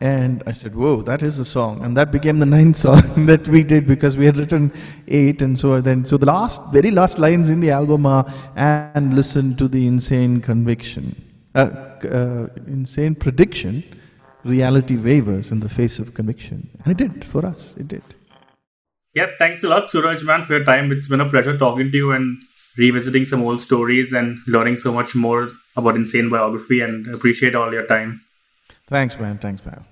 And 0.00 0.42
I 0.46 0.52
said, 0.52 0.74
whoa, 0.74 1.02
that 1.02 1.22
is 1.22 1.38
a 1.38 1.44
song. 1.44 1.84
And 1.84 1.94
that 1.96 2.10
became 2.10 2.38
the 2.38 2.46
ninth 2.46 2.76
song 2.86 3.26
that 3.26 3.46
we 3.48 3.62
did 3.62 3.86
because 3.86 4.16
we 4.16 4.24
had 4.24 4.38
written 4.38 4.72
eight. 5.08 5.42
And 5.42 5.58
so 5.58 5.80
then, 5.80 6.06
so 6.06 6.16
the 6.16 6.26
last, 6.26 6.62
very 6.72 6.90
last 6.90 7.18
lines 7.18 7.50
in 7.50 7.60
the 7.60 7.70
album 7.70 8.06
are, 8.06 8.24
and 8.56 9.14
listen 9.14 9.56
to 9.56 9.68
the 9.68 9.86
insane 9.86 10.40
conviction, 10.40 11.22
uh, 11.54 11.68
uh, 12.04 12.46
insane 12.66 13.14
prediction, 13.14 13.84
reality 14.44 14.96
wavers 14.96 15.52
in 15.52 15.60
the 15.60 15.68
face 15.68 15.98
of 15.98 16.14
conviction. 16.14 16.70
And 16.84 16.92
it 16.92 17.08
did 17.08 17.24
for 17.24 17.44
us, 17.44 17.74
it 17.78 17.88
did. 17.88 18.02
Yeah, 19.12 19.26
thanks 19.38 19.64
a 19.64 19.68
lot, 19.68 19.90
Suraj, 19.90 20.24
man, 20.24 20.44
for 20.44 20.56
your 20.56 20.64
time. 20.64 20.92
It's 20.92 21.08
been 21.08 21.20
a 21.20 21.28
pleasure 21.28 21.58
talking 21.58 21.90
to 21.90 21.96
you 21.96 22.12
and 22.12 22.38
revisiting 22.76 23.24
some 23.24 23.42
old 23.42 23.62
stories 23.62 24.12
and 24.12 24.38
learning 24.46 24.76
so 24.76 24.92
much 24.92 25.14
more 25.14 25.48
about 25.76 25.96
insane 25.96 26.28
biography 26.30 26.80
and 26.80 27.12
appreciate 27.14 27.54
all 27.54 27.72
your 27.72 27.86
time. 27.86 28.20
Thanks, 28.86 29.18
man. 29.18 29.38
Thanks, 29.38 29.64
man. 29.64 29.84